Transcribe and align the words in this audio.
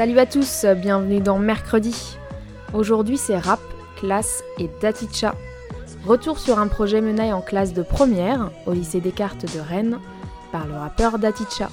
Salut 0.00 0.18
à 0.18 0.24
tous, 0.24 0.64
bienvenue 0.78 1.20
dans 1.20 1.38
Mercredi. 1.38 2.16
Aujourd'hui 2.72 3.18
c'est 3.18 3.36
rap, 3.36 3.60
classe 3.96 4.42
et 4.58 4.70
Daticha. 4.80 5.34
Retour 6.06 6.38
sur 6.38 6.58
un 6.58 6.68
projet 6.68 7.02
mené 7.02 7.34
en 7.34 7.42
classe 7.42 7.74
de 7.74 7.82
première 7.82 8.50
au 8.64 8.72
lycée 8.72 9.02
Descartes 9.02 9.44
de 9.54 9.60
Rennes 9.60 9.98
par 10.52 10.66
le 10.66 10.72
rappeur 10.72 11.18
Daticha. 11.18 11.68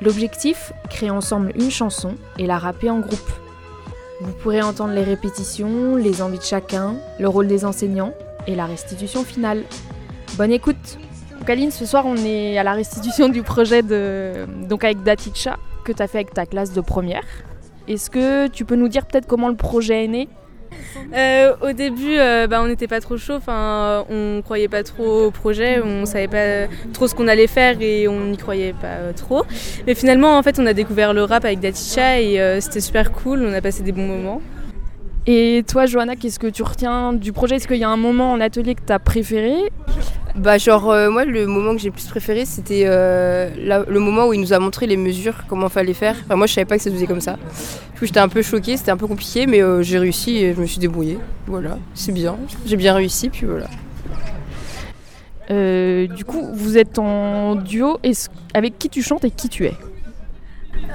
L'objectif, 0.00 0.72
créer 0.88 1.10
ensemble 1.10 1.52
une 1.54 1.70
chanson 1.70 2.14
et 2.38 2.46
la 2.46 2.56
rapper 2.56 2.88
en 2.88 3.00
groupe. 3.00 3.30
Vous 4.22 4.32
pourrez 4.32 4.62
entendre 4.62 4.94
les 4.94 5.04
répétitions, 5.04 5.96
les 5.96 6.22
envies 6.22 6.38
de 6.38 6.42
chacun, 6.42 6.94
le 7.18 7.28
rôle 7.28 7.46
des 7.46 7.66
enseignants 7.66 8.14
et 8.46 8.54
la 8.54 8.64
restitution 8.64 9.22
finale. 9.22 9.64
Bonne 10.38 10.52
écoute 10.52 10.96
Donc 11.38 11.50
Aline, 11.50 11.72
ce 11.72 11.84
soir 11.84 12.06
on 12.06 12.16
est 12.16 12.56
à 12.56 12.62
la 12.62 12.72
restitution 12.72 13.28
du 13.28 13.42
projet 13.42 13.82
de... 13.82 14.46
donc 14.66 14.82
avec 14.82 15.02
Daticha 15.02 15.58
que 15.84 15.92
tu 15.92 15.98
fait 16.08 16.18
avec 16.18 16.32
ta 16.32 16.46
classe 16.46 16.72
de 16.72 16.80
première. 16.80 17.24
Est-ce 17.90 18.08
que 18.08 18.46
tu 18.46 18.64
peux 18.64 18.76
nous 18.76 18.86
dire 18.86 19.04
peut-être 19.04 19.26
comment 19.26 19.48
le 19.48 19.56
projet 19.56 20.04
est 20.04 20.08
né? 20.08 20.28
Euh, 21.12 21.54
au 21.60 21.72
début, 21.72 22.16
euh, 22.18 22.46
bah, 22.46 22.62
on 22.62 22.68
n'était 22.68 22.86
pas 22.86 23.00
trop 23.00 23.16
chaud, 23.16 23.34
enfin, 23.34 24.04
on 24.08 24.42
croyait 24.44 24.68
pas 24.68 24.84
trop 24.84 25.24
au 25.26 25.30
projet, 25.32 25.82
on 25.84 26.06
savait 26.06 26.28
pas 26.28 26.72
trop 26.92 27.08
ce 27.08 27.16
qu'on 27.16 27.26
allait 27.26 27.48
faire 27.48 27.80
et 27.80 28.06
on 28.06 28.26
n'y 28.26 28.36
croyait 28.36 28.74
pas 28.74 28.86
euh, 28.86 29.12
trop. 29.12 29.42
Mais 29.88 29.96
finalement, 29.96 30.38
en 30.38 30.42
fait, 30.44 30.60
on 30.60 30.66
a 30.66 30.72
découvert 30.72 31.12
le 31.12 31.24
rap 31.24 31.44
avec 31.44 31.58
Datisha 31.58 32.20
et 32.20 32.60
c'était 32.60 32.80
super 32.80 33.10
cool, 33.10 33.44
on 33.44 33.52
a 33.52 33.60
passé 33.60 33.82
des 33.82 33.90
bons 33.90 34.06
moments. 34.06 34.40
Et 35.26 35.64
toi, 35.68 35.86
Johanna, 35.86 36.14
qu'est-ce 36.14 36.38
que 36.38 36.46
tu 36.46 36.62
retiens 36.62 37.12
du 37.12 37.32
projet? 37.32 37.56
Est-ce 37.56 37.66
qu'il 37.66 37.78
y 37.78 37.84
a 37.84 37.90
un 37.90 37.96
moment 37.96 38.30
en 38.30 38.40
atelier 38.40 38.76
que 38.76 38.82
tu 38.86 38.92
as 38.92 39.00
préféré? 39.00 39.72
Bah 40.36 40.58
genre 40.58 40.90
euh, 40.90 41.10
moi 41.10 41.24
le 41.24 41.46
moment 41.46 41.72
que 41.74 41.78
j'ai 41.80 41.88
le 41.88 41.92
plus 41.94 42.06
préféré 42.06 42.44
c'était 42.44 42.84
euh, 42.86 43.50
la- 43.58 43.84
le 43.86 43.98
moment 43.98 44.28
où 44.28 44.32
il 44.32 44.40
nous 44.40 44.52
a 44.52 44.58
montré 44.60 44.86
les 44.86 44.96
mesures, 44.96 45.34
comment 45.48 45.68
fallait 45.68 45.92
faire. 45.94 46.14
Enfin, 46.24 46.36
moi 46.36 46.46
je 46.46 46.52
savais 46.54 46.64
pas 46.64 46.76
que 46.76 46.82
ça 46.82 46.88
se 46.90 46.94
faisait 46.94 47.06
comme 47.06 47.20
ça. 47.20 47.32
Du 47.94 47.98
coup 47.98 48.06
j'étais 48.06 48.20
un 48.20 48.28
peu 48.28 48.40
choquée, 48.42 48.76
c'était 48.76 48.92
un 48.92 48.96
peu 48.96 49.06
compliqué 49.08 49.46
mais 49.46 49.60
euh, 49.60 49.82
j'ai 49.82 49.98
réussi 49.98 50.36
et 50.38 50.54
je 50.54 50.60
me 50.60 50.66
suis 50.66 50.78
débrouillée. 50.78 51.18
Voilà, 51.46 51.78
c'est 51.94 52.12
bien. 52.12 52.36
J'ai 52.64 52.76
bien 52.76 52.94
réussi 52.94 53.28
puis 53.28 53.44
voilà. 53.46 53.66
Euh, 55.50 56.06
Du 56.06 56.24
coup, 56.24 56.48
vous 56.52 56.78
êtes 56.78 56.98
en 57.00 57.56
duo. 57.56 57.98
Est-ce- 58.04 58.28
Avec 58.54 58.78
qui 58.78 58.88
tu 58.88 59.02
chantes 59.02 59.24
et 59.24 59.32
qui 59.32 59.48
tu 59.48 59.66
es? 59.66 59.74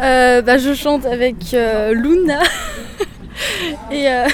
Euh, 0.02 0.42
bah, 0.42 0.58
je 0.58 0.74
chante 0.74 1.06
avec 1.06 1.54
euh, 1.54 1.94
Luna. 1.94 2.40
Et 3.92 4.08
euh, 4.10 4.28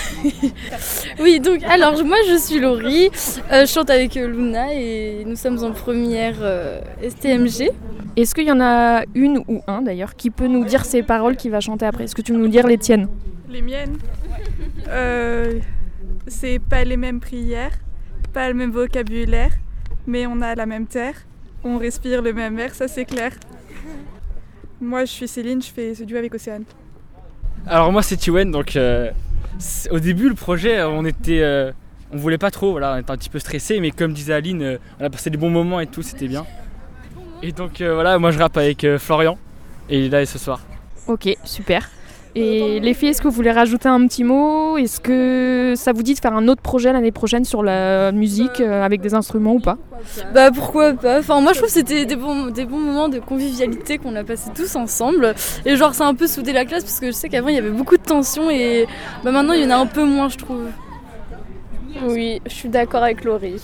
oui, 1.19 1.39
donc 1.39 1.63
alors 1.63 2.03
moi 2.03 2.17
je 2.29 2.37
suis 2.37 2.59
Laurie, 2.59 3.09
Euh, 3.51 3.65
je 3.65 3.71
chante 3.71 3.89
avec 3.89 4.15
euh, 4.17 4.27
Luna 4.27 4.73
et 4.73 5.23
nous 5.25 5.35
sommes 5.35 5.63
en 5.63 5.71
première 5.71 6.37
euh, 6.41 6.81
STMG. 7.07 7.69
Est-ce 8.15 8.35
qu'il 8.35 8.45
y 8.47 8.51
en 8.51 8.61
a 8.61 9.03
une 9.15 9.39
ou 9.47 9.61
un 9.67 9.81
d'ailleurs 9.81 10.15
qui 10.15 10.29
peut 10.29 10.47
nous 10.47 10.65
dire 10.65 10.85
ses 10.85 11.03
paroles 11.03 11.35
qui 11.35 11.49
va 11.49 11.59
chanter 11.61 11.85
après? 11.85 12.03
Est-ce 12.05 12.15
que 12.15 12.21
tu 12.21 12.33
peux 12.33 12.37
nous 12.39 12.47
dire 12.47 12.67
les 12.67 12.77
tiennes? 12.77 13.07
Les 13.49 13.61
miennes? 13.61 13.97
Euh, 14.89 15.59
C'est 16.27 16.59
pas 16.59 16.83
les 16.83 16.97
mêmes 16.97 17.19
prières, 17.19 17.71
pas 18.33 18.47
le 18.47 18.53
même 18.53 18.71
vocabulaire, 18.71 19.51
mais 20.07 20.25
on 20.27 20.41
a 20.41 20.55
la 20.55 20.65
même 20.65 20.87
terre, 20.87 21.15
on 21.63 21.77
respire 21.77 22.21
le 22.21 22.33
même 22.33 22.57
air, 22.59 22.73
ça 22.75 22.87
c'est 22.87 23.05
clair. 23.05 23.31
Moi 24.79 25.05
je 25.05 25.11
suis 25.11 25.27
Céline, 25.27 25.61
je 25.61 25.71
fais 25.71 25.93
ce 25.95 26.03
duo 26.03 26.17
avec 26.17 26.33
Océane. 26.33 26.63
Alors 27.67 27.91
moi 27.91 28.01
c'est 28.01 28.17
Tiwen, 28.17 28.51
donc 28.51 28.75
euh, 28.75 29.11
au 29.91 29.99
début 29.99 30.27
le 30.27 30.35
projet 30.35 30.79
euh, 30.79 30.89
on 30.89 31.05
était, 31.05 31.41
euh, 31.41 31.71
on 32.11 32.17
voulait 32.17 32.37
pas 32.37 32.51
trop, 32.51 32.71
voilà, 32.71 32.95
on 32.95 32.97
était 32.97 33.11
un 33.11 33.17
petit 33.17 33.29
peu 33.29 33.39
stressé, 33.39 33.79
mais 33.79 33.91
comme 33.91 34.13
disait 34.13 34.33
Aline, 34.33 34.79
on 34.99 35.05
a 35.05 35.09
passé 35.09 35.29
des 35.29 35.37
bons 35.37 35.49
moments 35.49 35.79
et 35.79 35.87
tout, 35.87 36.01
c'était 36.01 36.27
bien. 36.27 36.45
Et 37.43 37.51
donc 37.51 37.81
voilà, 37.81 38.17
moi 38.19 38.31
je 38.31 38.39
rappe 38.39 38.57
avec 38.57 38.85
Florian 38.97 39.37
et 39.89 39.99
il 39.99 40.05
est 40.05 40.09
là 40.09 40.25
ce 40.25 40.37
soir. 40.37 40.61
Ok, 41.07 41.35
super. 41.43 41.89
Et 42.33 42.79
les 42.79 42.93
filles, 42.93 43.09
est-ce 43.09 43.21
que 43.21 43.27
vous 43.27 43.33
voulez 43.33 43.51
rajouter 43.51 43.89
un 43.89 44.07
petit 44.07 44.23
mot? 44.23 44.77
Est-ce 44.77 45.01
que 45.01 45.73
ça 45.75 45.91
vous 45.91 46.01
dit 46.01 46.13
de 46.13 46.19
faire 46.19 46.33
un 46.33 46.47
autre 46.47 46.61
projet 46.61 46.93
l'année 46.93 47.11
prochaine 47.11 47.43
sur 47.43 47.61
la 47.61 48.11
musique 48.13 48.61
euh, 48.61 48.83
avec 48.83 49.01
des 49.01 49.13
instruments 49.13 49.53
ou 49.53 49.59
pas? 49.59 49.77
Bah 50.33 50.49
pourquoi 50.51 50.93
pas? 50.93 51.19
Enfin 51.19 51.41
moi 51.41 51.51
je 51.51 51.57
trouve 51.57 51.67
que 51.67 51.73
c'était 51.73 52.05
des 52.05 52.15
bons, 52.15 52.47
des 52.47 52.65
bons 52.65 52.79
moments 52.79 53.09
de 53.09 53.19
convivialité 53.19 53.97
qu'on 53.97 54.15
a 54.15 54.23
passé 54.23 54.49
tous 54.55 54.75
ensemble. 54.77 55.35
Et 55.65 55.75
genre 55.75 55.93
c'est 55.93 56.03
un 56.03 56.15
peu 56.15 56.27
soudé 56.27 56.53
la 56.53 56.63
classe 56.63 56.83
parce 56.83 56.99
que 57.01 57.07
je 57.07 57.11
sais 57.11 57.27
qu'avant 57.27 57.49
il 57.49 57.55
y 57.55 57.59
avait 57.59 57.69
beaucoup 57.69 57.97
de 57.97 58.03
tensions 58.03 58.49
et 58.49 58.87
bah, 59.23 59.31
maintenant 59.31 59.53
il 59.53 59.63
y 59.63 59.65
en 59.65 59.71
a 59.71 59.75
un 59.75 59.85
peu 59.85 60.05
moins 60.05 60.29
je 60.29 60.37
trouve. 60.37 60.67
Oui, 62.05 62.41
je 62.45 62.53
suis 62.53 62.69
d'accord 62.69 63.03
avec 63.03 63.25
Laurie. 63.25 63.61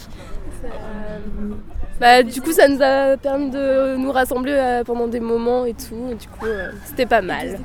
Bah, 1.99 2.21
du 2.21 2.41
coup, 2.41 2.51
ça 2.51 2.67
nous 2.67 2.81
a 2.81 3.17
permis 3.17 3.49
de 3.49 3.95
nous 3.95 4.11
rassembler 4.11 4.51
euh, 4.55 4.83
pendant 4.83 5.07
des 5.07 5.19
moments 5.19 5.65
et 5.65 5.73
tout. 5.73 6.11
Et 6.11 6.15
du 6.15 6.27
coup, 6.27 6.45
euh, 6.45 6.69
c'était 6.85 7.07
pas 7.07 7.23
mal. 7.23 7.57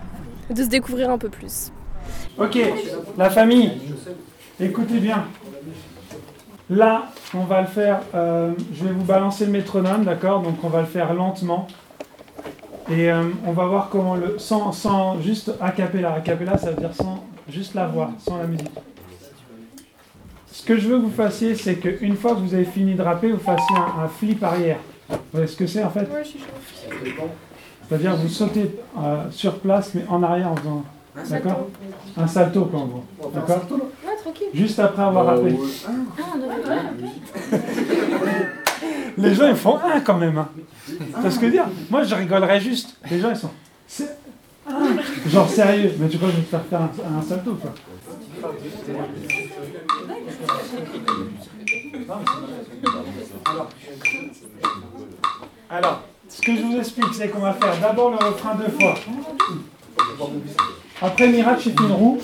De 0.52 0.64
se 0.64 0.68
découvrir 0.68 1.08
un 1.08 1.16
peu 1.16 1.30
plus. 1.30 1.72
Ok, 2.36 2.58
la 3.16 3.30
famille, 3.30 3.72
écoutez 4.60 4.98
bien. 4.98 5.24
Là, 6.68 7.06
on 7.32 7.44
va 7.44 7.62
le 7.62 7.66
faire, 7.66 8.00
euh, 8.14 8.52
je 8.74 8.84
vais 8.84 8.92
vous 8.92 9.04
balancer 9.04 9.46
le 9.46 9.52
métronome, 9.52 10.04
d'accord? 10.04 10.42
Donc 10.42 10.62
on 10.62 10.68
va 10.68 10.80
le 10.80 10.86
faire 10.86 11.14
lentement. 11.14 11.68
Et 12.90 13.10
euh, 13.10 13.22
on 13.46 13.52
va 13.52 13.64
voir 13.64 13.88
comment 13.90 14.14
le... 14.14 14.38
Sans, 14.38 14.72
sans 14.72 15.22
juste 15.22 15.52
a 15.58 15.70
cappella. 15.70 16.14
A 16.16 16.20
cappella, 16.20 16.58
ça 16.58 16.70
veut 16.70 16.76
dire 16.76 16.94
sans 16.94 17.24
juste 17.48 17.72
la 17.74 17.86
voix, 17.86 18.10
sans 18.18 18.36
la 18.36 18.46
musique. 18.46 18.70
Ce 20.50 20.62
que 20.66 20.76
je 20.76 20.86
veux 20.86 20.98
que 20.98 21.04
vous 21.04 21.10
fassiez, 21.10 21.54
c'est 21.54 21.76
qu'une 21.76 22.16
fois 22.16 22.34
que 22.34 22.40
vous 22.40 22.52
avez 22.52 22.66
fini 22.66 22.94
de 22.94 23.02
rapper, 23.02 23.32
vous 23.32 23.38
fassiez 23.38 23.76
un, 23.76 24.04
un 24.04 24.08
flip 24.08 24.42
arrière. 24.44 24.78
Vous 25.08 25.16
voyez 25.32 25.46
ce 25.46 25.56
que 25.56 25.66
c'est 25.66 25.82
en 25.82 25.90
fait? 25.90 26.06
C'est-à-dire 27.88 28.16
vous 28.16 28.28
sautez 28.28 28.78
euh, 28.98 29.24
sur 29.30 29.58
place, 29.58 29.92
mais 29.94 30.04
en 30.08 30.22
arrière 30.22 30.50
en 30.50 30.56
faisant... 30.56 30.84
D'accord 31.28 31.68
Un 32.16 32.26
salto, 32.26 32.64
quoi, 32.64 32.80
en 32.80 32.86
gros. 32.86 33.04
D'accord 33.34 33.66
Juste 34.54 34.78
après 34.78 35.02
avoir 35.02 35.26
rappelé. 35.26 35.58
Les 39.18 39.34
gens, 39.34 39.46
ils 39.48 39.56
font 39.56 39.78
un 39.78 40.00
quand 40.00 40.16
même. 40.16 40.38
Hein. 40.38 40.48
Tu 40.86 40.94
vois 41.20 41.30
ce 41.30 41.36
que 41.38 41.42
je 41.42 41.46
veux 41.46 41.52
dire 41.52 41.66
Moi, 41.90 42.04
je 42.04 42.14
rigolerais 42.14 42.60
juste. 42.60 42.96
Les 43.10 43.20
gens, 43.20 43.28
ils 43.30 43.36
sont. 43.36 43.50
c'est 43.86 44.16
un. 44.66 45.28
Genre 45.28 45.48
sérieux. 45.48 45.92
Mais 45.98 46.08
tu 46.08 46.16
crois 46.16 46.30
que 46.30 46.36
je 46.36 46.40
vais 46.40 46.46
te 46.46 46.50
faire 46.50 46.64
faire 46.64 46.80
un, 46.80 47.18
un 47.18 47.22
salto, 47.22 47.54
quoi 47.56 47.74
Alors, 55.70 56.02
ce 56.32 56.40
que 56.40 56.56
je 56.56 56.62
vous 56.62 56.76
explique, 56.78 57.12
c'est 57.12 57.28
qu'on 57.28 57.40
va 57.40 57.52
faire 57.52 57.78
d'abord 57.78 58.10
le 58.10 58.16
refrain 58.16 58.54
deux 58.54 58.70
fois. 58.70 58.94
Après 61.02 61.28
miracle, 61.28 61.60
c'est 61.64 61.78
une 61.78 61.92
roue. 61.92 62.18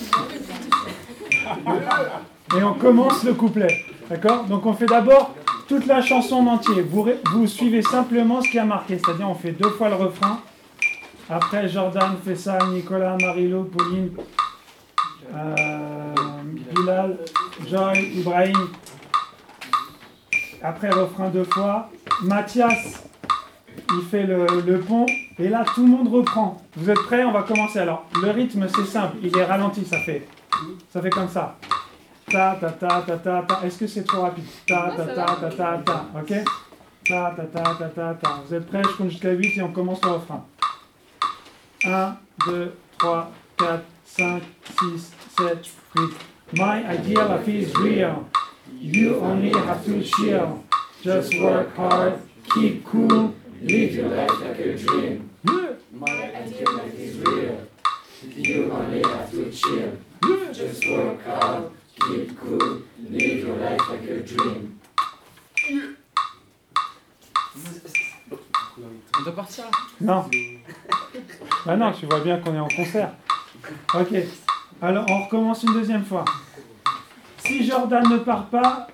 Et 2.56 2.62
on 2.62 2.74
commence 2.74 3.22
le 3.24 3.34
couplet. 3.34 3.84
D'accord? 4.08 4.44
Donc 4.44 4.64
on 4.64 4.72
fait 4.72 4.86
d'abord 4.86 5.34
toute 5.68 5.84
la 5.84 6.00
chanson 6.00 6.36
en 6.36 6.46
entier. 6.54 6.80
Vous, 6.80 7.06
vous 7.32 7.46
suivez 7.46 7.82
simplement 7.82 8.40
ce 8.40 8.48
qui 8.48 8.58
a 8.58 8.64
marqué. 8.64 8.98
C'est-à-dire 8.98 9.28
on 9.28 9.34
fait 9.34 9.52
deux 9.52 9.68
fois 9.70 9.90
le 9.90 9.96
refrain. 9.96 10.40
Après 11.28 11.68
Jordan 11.68 12.16
fait 12.24 12.36
ça, 12.36 12.56
Nicolas, 12.72 13.18
Marilo, 13.20 13.64
Pauline, 13.64 14.12
euh, 15.34 16.14
Bilal, 16.74 17.18
Joy, 17.66 18.12
Ibrahim. 18.16 18.68
Après 20.62 20.88
refrain 20.88 21.28
deux 21.28 21.44
fois. 21.44 21.90
Mathias, 22.22 23.07
il 23.92 24.02
fait 24.10 24.24
le, 24.26 24.46
le 24.66 24.80
pont. 24.80 25.06
Et 25.38 25.48
là, 25.48 25.64
tout 25.74 25.82
le 25.84 25.88
monde 25.90 26.08
reprend. 26.08 26.60
Vous 26.76 26.90
êtes 26.90 27.02
prêts? 27.02 27.24
On 27.24 27.32
va 27.32 27.42
commencer. 27.42 27.78
Alors, 27.78 28.06
le 28.22 28.30
rythme, 28.30 28.66
c'est 28.68 28.84
simple. 28.86 29.16
Il 29.22 29.36
est 29.36 29.44
ralenti, 29.44 29.84
ça 29.84 29.98
fait. 30.00 30.26
Ça 30.90 31.00
fait 31.00 31.10
comme 31.10 31.28
ça. 31.28 31.56
Ta 32.30 32.56
ta 32.60 32.70
ta 32.70 33.02
ta 33.02 33.16
ta 33.16 33.42
ta. 33.42 33.66
Est-ce 33.66 33.78
que 33.78 33.86
c'est 33.86 34.04
trop 34.04 34.22
rapide? 34.22 34.44
Ta 34.66 34.92
ta 34.96 35.06
ta 35.06 35.24
ta 35.24 35.48
ta 35.50 35.78
ta. 35.78 36.06
Ok? 36.14 36.32
Ta 37.06 37.34
ta 37.36 37.42
ta 37.44 37.74
ta 37.74 37.88
ta 37.88 38.14
ta. 38.14 38.42
Vous 38.46 38.54
êtes 38.54 38.66
prêts? 38.66 38.82
Je 38.82 38.96
compte 38.96 39.10
jusqu'à 39.10 39.32
8 39.32 39.56
et 39.56 39.62
on 39.62 39.72
commence 39.72 40.04
le 40.04 40.10
refrain. 40.10 40.44
1, 41.84 42.16
2, 42.46 42.74
3, 42.98 43.30
4, 43.58 43.82
5, 44.04 44.42
6, 44.80 45.12
7, 45.38 45.70
8. 45.96 46.10
My 46.54 46.82
ideal 46.90 47.28
life 47.28 47.48
is 47.48 47.72
real. 47.78 48.24
You 48.80 49.20
only 49.22 49.50
have 49.52 49.84
to 49.84 50.02
chill. 50.02 50.64
Just 51.02 51.32
work 51.40 51.76
hard, 51.76 52.14
keep 52.52 52.84
cool, 52.84 53.32
live 53.62 53.94
your 53.94 54.08
life 54.08 54.40
like 54.40 54.58
a 54.58 54.76
dream. 54.76 55.30
My 55.92 56.30
life 56.30 56.94
is 56.98 57.18
real. 57.18 57.66
You 58.36 58.70
only 58.72 59.02
have 59.02 59.30
to 59.30 59.50
chill. 59.50 59.92
Just 60.52 60.88
work 60.90 61.24
hard, 61.24 61.70
keep 61.94 62.38
cool, 62.40 62.82
live 63.10 63.46
your 63.46 63.56
life 63.56 63.80
like 63.90 64.02
a 64.02 64.20
dream. 64.20 64.78
On 69.18 69.22
doit 69.22 69.34
partir 69.34 69.64
là 69.64 69.70
Non. 70.00 70.30
Bah 71.66 71.76
non, 71.76 71.92
tu 71.92 72.06
vois 72.06 72.20
bien 72.20 72.38
qu'on 72.38 72.54
est 72.54 72.60
en 72.60 72.68
concert. 72.68 73.12
Ok. 73.94 74.14
Alors, 74.80 75.04
on 75.08 75.24
recommence 75.24 75.62
une 75.64 75.72
deuxième 75.72 76.04
fois. 76.04 76.24
Si 77.38 77.64
Jordan 77.66 78.08
ne 78.08 78.18
part 78.18 78.46
pas, 78.46 78.86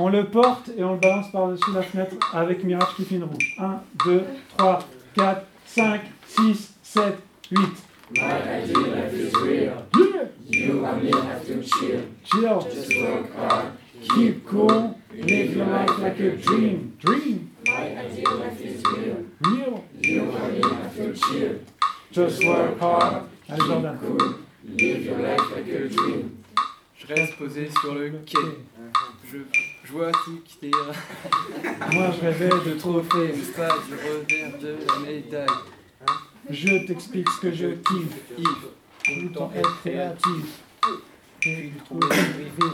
on 0.00 0.08
le 0.08 0.24
porte 0.24 0.70
et 0.76 0.82
on 0.82 0.94
le 0.94 0.98
balance 0.98 1.30
par-dessus 1.30 1.72
la 1.74 1.82
fenêtre 1.82 2.16
avec 2.32 2.64
Mirage 2.64 2.94
qui 2.96 3.04
fait 3.04 3.16
une 3.16 3.24
roue. 3.24 3.36
1, 3.58 3.82
2, 4.06 4.24
3, 4.56 4.78
4, 5.14 5.42
5, 5.66 6.00
6, 6.26 6.74
7, 6.82 7.18
8. 7.50 7.60
My 8.12 8.22
life 8.22 9.12
is 9.12 9.32
real. 9.36 9.72
You 10.48 10.84
only 10.84 11.12
have 11.12 11.46
to 11.46 11.62
chill. 11.62 12.02
Chill. 12.24 12.60
Just 12.62 12.92
work 12.96 13.36
hard. 13.36 13.66
Keep 14.14 14.46
cool. 14.46 14.98
Live 15.12 15.56
your 15.56 15.66
life 15.66 15.98
like 15.98 16.18
a 16.18 16.36
dream. 16.36 16.96
Dream. 16.98 17.50
My 17.66 17.96
ideal 17.98 18.36
life 18.36 18.60
is 18.60 18.82
real. 18.84 19.24
Real. 19.40 19.84
You 20.00 20.22
only 20.22 20.62
have 20.62 20.96
to 20.96 21.12
chill. 21.12 21.60
Just 22.10 22.44
work 22.44 22.80
hard. 22.80 23.28
Allez, 23.48 23.66
Jordan. 23.66 23.98
Cool. 24.00 24.34
Live 24.64 25.04
your 25.04 25.18
life 25.18 25.52
like 25.54 25.68
a 25.68 25.88
dream. 25.88 26.42
Je 26.96 27.06
reste 27.06 27.36
posé 27.36 27.70
sur 27.80 27.94
le 27.94 28.10
quai. 28.26 28.40
Je, 29.32 29.38
je 29.90 29.96
vois 29.96 30.12
tout 30.12 30.40
quitter. 30.44 30.70
Moi, 31.92 32.10
je 32.16 32.20
rêvais 32.26 32.48
de 32.48 32.78
trophées. 32.78 33.34
C'est 33.34 33.56
pas 33.56 33.76
du 33.78 33.94
revers 33.94 34.58
de 34.58 34.76
la 34.86 34.98
médaille. 34.98 35.46
Je 36.48 36.86
t'explique 36.86 37.28
ce 37.28 37.40
que 37.40 37.52
je 37.52 37.66
kiffe. 37.66 38.38
Yves, 38.38 39.22
Tout 39.22 39.28
temps 39.34 39.52
être 39.54 39.80
créatif. 39.80 40.62
Et 41.42 41.72
trouver 41.84 42.08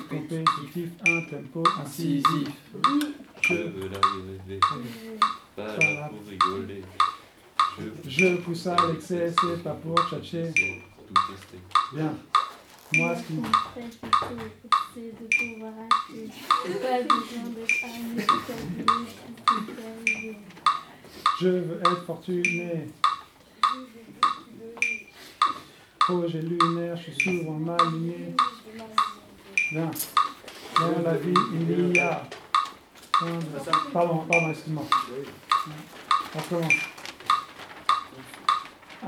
compétitif, 0.08 0.90
un 1.06 1.22
tempo 1.30 1.62
incisif. 1.80 2.48
Je, 3.42 3.54
veux 3.54 3.88
la 3.88 4.00
rêver, 4.00 4.60
pas 5.54 5.76
là 5.76 6.08
pour 6.08 6.28
rigoler. 6.28 6.82
je 8.08 8.36
pousse 8.38 8.66
à 8.66 8.76
l'excès, 8.88 9.32
c'est 9.40 9.62
pas 9.62 9.74
pour 9.74 9.96
tchatcher. 10.08 10.52
Bien. 11.94 12.12
Moi, 12.94 13.16
ce 13.16 13.22
qui 13.22 13.34
c'est 14.94 15.12
de 15.12 15.26
pouvoir 15.26 15.72
acheter. 15.86 16.30
Pas 16.80 17.02
besoin 17.02 17.46
d'être 17.50 17.84
ami, 17.84 18.16
calculé, 18.46 18.84
calculé. 19.44 20.36
Je 21.40 21.48
veux 21.48 21.80
être 21.80 22.04
fortuné. 22.06 22.86
Projet 25.98 26.40
lunaire, 26.40 26.96
je 26.96 27.10
suis 27.10 27.24
souvent 27.24 27.58
mal 27.58 27.80
aligné. 27.80 28.34
Bien. 29.72 29.90
Dans 30.78 31.02
la 31.02 31.14
vie, 31.14 31.34
il 31.52 31.96
y 31.96 31.98
a. 31.98 32.22
Pardon, 33.92 34.18
pardon, 34.30 34.50
excuse-moi. 34.50 34.84
On 36.34 36.40
commence. 36.40 36.72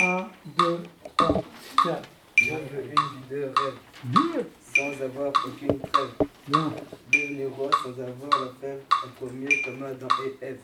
1, 0.00 0.28
2, 0.58 0.82
3, 1.16 1.44
4. 1.84 2.08
Je 2.48 2.54
veux 2.54 2.82
une 2.82 2.88
vie 2.88 3.28
de 3.30 3.42
rêve, 3.42 4.46
sans 4.74 5.04
avoir 5.04 5.32
aucune 5.44 5.78
trêve. 5.80 6.28
Bien. 6.48 6.72
Devenir 7.12 7.50
roi 7.50 7.68
sans 7.82 7.90
avoir 7.90 8.40
la 8.40 8.48
faire, 8.58 8.78
être 9.04 9.32
mieux 9.34 9.48
comme 9.66 9.82
Adam 9.82 10.08
et 10.24 10.46
Ève. 10.46 10.60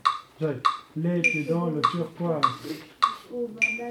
Les 0.96 1.20
pieds 1.20 1.44
dans 1.44 1.66
le 1.66 1.82
turquoise. 1.82 2.40
Au 3.30 3.50
ça 3.60 3.84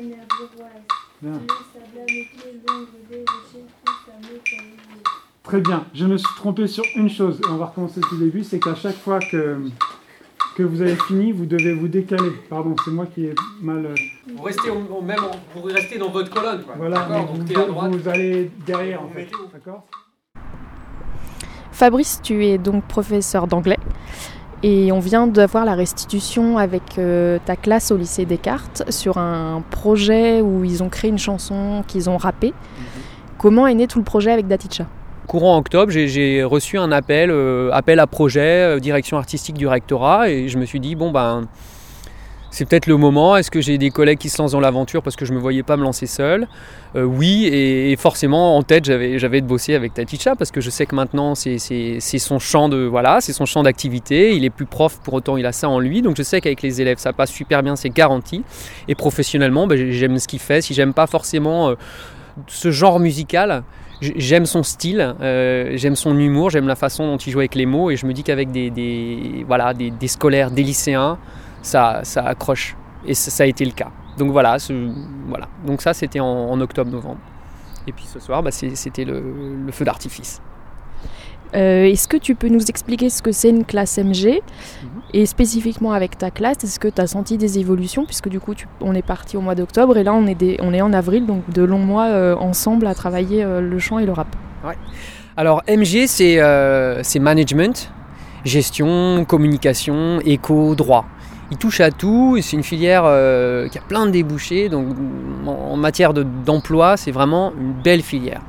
me 4.21 4.39
fait 4.43 5.03
Très 5.43 5.61
bien. 5.61 5.85
Je 5.93 6.05
me 6.05 6.17
suis 6.17 6.35
trompé 6.35 6.65
sur 6.65 6.83
une 6.95 7.11
chose. 7.11 7.39
et 7.43 7.47
On 7.47 7.57
va 7.57 7.67
recommencer 7.67 7.99
depuis 7.99 8.17
le 8.17 8.25
début. 8.25 8.43
C'est 8.43 8.59
qu'à 8.59 8.73
chaque 8.73 8.97
fois 8.97 9.19
que, 9.19 9.59
que 10.55 10.63
vous 10.63 10.81
avez 10.81 10.95
fini, 10.95 11.31
vous 11.31 11.45
devez 11.45 11.73
vous 11.73 11.87
décaler. 11.87 12.31
Pardon, 12.49 12.75
c'est 12.85 12.91
moi 12.91 13.05
qui 13.13 13.25
ai 13.25 13.35
mal. 13.61 13.85
euh, 13.87 13.95
Vous 14.35 14.43
restez 14.43 14.69
au, 14.69 14.97
au 14.97 15.01
même, 15.01 15.17
vous 15.55 15.63
restez 15.63 15.97
dans 15.97 16.09
votre 16.09 16.29
colonne, 16.29 16.61
quoi. 16.63 16.75
Voilà, 16.77 17.05
donc 17.05 17.29
vous, 17.33 17.43
t'es 17.43 17.57
à 17.57 17.65
droite. 17.65 17.91
vous 17.91 18.07
allez 18.07 18.51
derrière 18.65 19.01
en 19.03 19.09
fait. 19.09 19.27
D'accord 19.51 19.83
Fabrice, 21.71 22.19
tu 22.21 22.45
es 22.45 22.57
donc 22.57 22.83
professeur 22.85 23.47
d'anglais 23.47 23.79
et 24.61 24.91
on 24.91 24.99
vient 24.99 25.25
d'avoir 25.27 25.65
la 25.65 25.73
restitution 25.73 26.57
avec 26.57 26.97
euh, 26.97 27.39
ta 27.43 27.55
classe 27.55 27.91
au 27.91 27.97
lycée 27.97 28.25
Descartes 28.25 28.83
sur 28.91 29.17
un 29.17 29.61
projet 29.71 30.39
où 30.41 30.63
ils 30.63 30.83
ont 30.83 30.89
créé 30.89 31.09
une 31.09 31.17
chanson 31.17 31.83
qu'ils 31.87 32.09
ont 32.09 32.17
rappée. 32.17 32.53
Comment 33.39 33.65
est 33.67 33.73
né 33.73 33.87
tout 33.87 33.97
le 33.97 34.05
projet 34.05 34.31
avec 34.31 34.47
Daticha 34.47 34.85
Courant 35.27 35.57
octobre, 35.57 35.91
j'ai- 35.91 36.43
reçu 36.43 36.77
un 36.77 36.91
appel, 36.91 37.31
euh, 37.31 37.69
appel 37.71 37.99
à 37.99 38.07
projet, 38.07 38.41
euh, 38.75 38.79
direction 38.79 39.17
artistique 39.17 39.55
du 39.57 39.67
rectorat, 39.67 40.29
et 40.29 40.49
je 40.49 40.57
me 40.57 40.65
suis 40.65 40.79
dit, 40.81 40.95
bon 40.95 41.11
ben, 41.11 41.47
c'est 42.51 42.65
peut-être 42.69 42.85
le 42.85 42.97
moment. 42.97 43.35
Est-ce 43.35 43.49
que 43.49 43.61
j'ai 43.61 43.79
des 43.79 43.89
collègues 43.89 44.19
qui 44.19 44.29
se 44.29 44.39
lancent 44.39 44.51
dans 44.51 44.59
l'aventure 44.59 45.01
parce 45.01 45.15
que 45.15 45.25
je 45.25 45.31
ne 45.31 45.37
me 45.37 45.41
voyais 45.41 45.63
pas 45.63 45.75
me 45.75 45.81
lancer 45.83 46.05
seul? 46.05 46.47
Euh, 46.95 47.03
Oui, 47.03 47.47
et, 47.51 47.95
forcément 47.95 48.57
en 48.57 48.61
tête 48.63 48.85
j'avais 48.85 49.41
de 49.41 49.47
bosser 49.47 49.73
avec 49.73 49.93
Taticha 49.95 50.35
parce 50.35 50.51
que 50.51 50.61
je 50.61 50.69
sais 50.69 50.85
que 50.85 50.93
maintenant 50.93 51.33
c'est 51.33 51.57
son 52.19 52.37
champ 52.37 52.69
de 52.69 52.83
voilà, 52.83 53.21
c'est 53.21 53.33
son 53.33 53.45
champ 53.47 53.63
d'activité. 53.63 54.35
Il 54.35 54.45
est 54.45 54.51
plus 54.51 54.65
prof, 54.67 54.99
pour 55.03 55.15
autant 55.15 55.37
il 55.37 55.45
a 55.47 55.51
ça 55.51 55.67
en 55.67 55.79
lui, 55.79 56.03
donc 56.03 56.15
je 56.17 56.21
sais 56.21 56.41
qu'avec 56.41 56.61
les 56.61 56.79
élèves 56.81 56.99
ça 56.99 57.11
passe 57.13 57.31
super 57.31 57.63
bien, 57.63 57.75
c'est 57.75 57.89
garanti. 57.89 58.43
Et 58.87 58.93
professionnellement, 58.93 59.65
ben, 59.65 59.89
j'aime 59.91 60.19
ce 60.19 60.27
qu'il 60.27 60.39
fait. 60.39 60.61
Si 60.61 60.73
j'aime 60.75 60.93
pas 60.93 61.07
forcément 61.07 61.73
ce 62.47 62.69
genre 62.71 62.99
musical, 62.99 63.63
j'aime 64.01 64.45
son 64.45 64.63
style, 64.63 65.15
euh, 65.21 65.71
j'aime 65.75 65.95
son 65.95 66.17
humour, 66.17 66.49
j'aime 66.49 66.67
la 66.67 66.75
façon 66.75 67.07
dont 67.07 67.17
il 67.17 67.31
joue 67.31 67.39
avec 67.39 67.55
les 67.55 67.65
mots, 67.65 67.91
et 67.91 67.95
je 67.95 68.05
me 68.05 68.13
dis 68.13 68.23
qu'avec 68.23 68.51
des, 68.51 69.43
voilà, 69.47 69.73
des, 69.73 70.07
scolaires, 70.07 70.51
des 70.51 70.63
lycéens, 70.63 71.17
ça, 71.61 72.01
ça 72.03 72.23
accroche. 72.23 72.75
Et 73.05 73.13
ça, 73.13 73.43
a 73.43 73.47
été 73.47 73.65
le 73.65 73.71
cas. 73.71 73.91
Donc 74.17 74.31
voilà, 74.31 74.57
voilà. 75.27 75.47
Donc 75.65 75.81
ça 75.81 75.93
c'était 75.93 76.19
en, 76.19 76.25
en 76.25 76.61
octobre-novembre. 76.61 77.19
Et 77.85 77.91
puis 77.91 78.05
ce 78.05 78.19
soir, 78.19 78.41
bah, 78.41 78.51
c'était 78.51 79.03
le 79.05 79.71
feu 79.71 79.83
d'artifice. 79.83 80.41
Euh, 81.55 81.85
Est-ce 81.85 82.07
que 82.07 82.17
tu 82.17 82.35
peux 82.35 82.47
nous 82.49 82.65
expliquer 82.65 83.09
ce 83.09 83.21
que 83.21 83.31
c'est 83.31 83.49
une 83.49 83.63
classe 83.65 83.97
MG 83.97 84.41
Et 85.13 85.25
spécifiquement 85.25 85.91
avec 85.93 86.17
ta 86.17 86.31
classe, 86.31 86.63
est-ce 86.63 86.79
que 86.79 86.87
tu 86.87 86.99
as 87.01 87.07
senti 87.07 87.37
des 87.37 87.59
évolutions 87.59 88.05
Puisque 88.05 88.29
du 88.29 88.39
coup, 88.39 88.55
tu- 88.55 88.67
on 88.81 88.95
est 88.95 89.05
parti 89.05 89.37
au 89.37 89.41
mois 89.41 89.53
d'octobre 89.55 89.97
et 89.97 90.03
là, 90.03 90.13
on 90.13 90.25
est, 90.25 90.35
des- 90.35 90.57
on 90.61 90.73
est 90.73 90.81
en 90.81 90.93
avril, 90.93 91.25
donc 91.27 91.47
de 91.51 91.61
longs 91.63 91.77
mois 91.77 92.05
euh, 92.07 92.35
ensemble 92.35 92.87
à 92.87 92.95
travailler 92.95 93.43
euh, 93.43 93.61
le 93.61 93.77
chant 93.79 93.99
et 93.99 94.05
le 94.05 94.11
rap. 94.13 94.27
Ouais. 94.65 94.75
Alors 95.37 95.61
MG, 95.67 96.05
c'est 96.07 96.39
c'est 97.03 97.19
management, 97.19 97.91
gestion, 98.45 99.25
communication, 99.25 100.19
éco, 100.25 100.75
droit. 100.75 101.05
Il 101.51 101.57
touche 101.57 101.81
à 101.81 101.91
tout 101.91 102.35
et 102.37 102.41
c'est 102.41 102.55
une 102.55 102.63
filière 102.63 103.03
qui 103.71 103.77
a 103.77 103.81
plein 103.87 104.05
de 104.05 104.11
débouchés. 104.11 104.69
Donc 104.69 104.87
en, 105.45 105.51
en 105.51 105.77
matière 105.77 106.13
de- 106.13 106.25
d'emploi, 106.45 106.97
c'est 106.97 107.11
vraiment 107.11 107.51
une 107.59 107.73
belle 107.73 108.01
filière. 108.01 108.41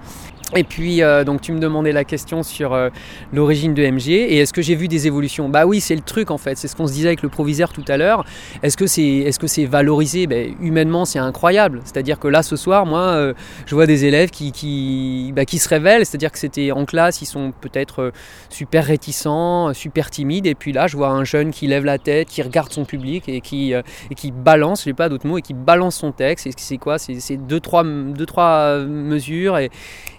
Et 0.57 0.65
puis, 0.65 1.03
euh, 1.03 1.25
donc 1.25 1.41
tu 1.41 1.53
me 1.53 1.59
demandais 1.59 1.93
la 1.93 2.05
question 2.05 2.43
sur 2.43 2.73
euh, 2.73 2.91
l'origine 3.33 3.75
de 3.75 3.83
MG 3.85 4.09
et 4.11 4.39
est-ce 4.39 4.53
que 4.53 4.63
j'ai 4.63 4.75
vu 4.75 4.89
des 4.89 5.07
évolutions? 5.07 5.49
Bah 5.49 5.67
oui, 5.67 5.81
c'est 5.81 5.95
le 5.95 6.03
truc 6.03 6.31
en 6.31 6.39
fait, 6.39 6.57
c'est 6.57 6.69
ce 6.69 6.77
qu'on 6.77 6.87
se 6.87 6.93
disait 6.93 7.09
avec 7.09 7.23
le 7.23 7.29
proviseur 7.29 7.73
tout 7.73 7.85
à 7.89 7.97
l'heure. 7.97 8.25
Est-ce 8.63 8.77
que 8.77 8.87
c'est 8.87 9.03
est 9.03 9.41
-ce 9.41 9.47
c'est 9.47 9.65
valorisé? 9.65 10.27
Ben, 10.27 10.55
Humainement, 10.61 11.05
c'est 11.05 11.19
incroyable. 11.19 11.81
C'est-à-dire 11.85 12.19
que 12.19 12.29
là, 12.29 12.43
ce 12.43 12.57
soir, 12.57 12.87
moi, 12.87 13.01
euh, 13.01 13.35
je 13.67 13.75
vois 13.75 13.87
des 13.87 14.05
élèves 14.05 14.31
qui, 14.31 14.53
qui, 14.53 15.33
bah, 15.35 15.45
qui 15.45 15.59
se 15.59 15.69
révèlent, 15.69 16.07
c'est-à-dire 16.07 16.31
que 16.31 16.39
c'était 16.39 16.71
en 16.73 16.85
classe, 16.85 17.23
ils 17.23 17.27
sont 17.27 17.53
peut-être 17.61 18.13
super 18.49 18.85
réticents, 18.85 19.73
super 19.75 20.11
timides, 20.11 20.47
et 20.47 20.55
puis 20.55 20.73
là, 20.73 20.87
je 20.87 20.97
vois 20.97 21.09
un 21.09 21.25
jeune 21.25 21.51
qui 21.51 21.67
lève 21.67 21.85
la 21.85 21.99
tête, 21.99 22.29
qui 22.29 22.43
regarde 22.43 22.73
son 22.73 22.85
public 22.85 23.29
et 23.29 23.41
qui, 23.41 23.73
et 23.73 24.15
qui 24.15 24.31
balance, 24.31 24.85
j'ai 24.85 24.95
pas 24.95 25.09
d'autres 25.09 25.27
mots, 25.27 25.39
et 25.39 25.43
qui 25.43 25.55
balance 25.55 25.97
son 25.97 26.13
texte. 26.13 26.49
C'est 26.57 26.79
quoi? 26.79 26.99
C'est 26.99 27.37
deux 27.37 27.61
trois, 27.61 27.85
deux, 27.85 28.27
trois 28.27 28.79
mesures 28.85 29.57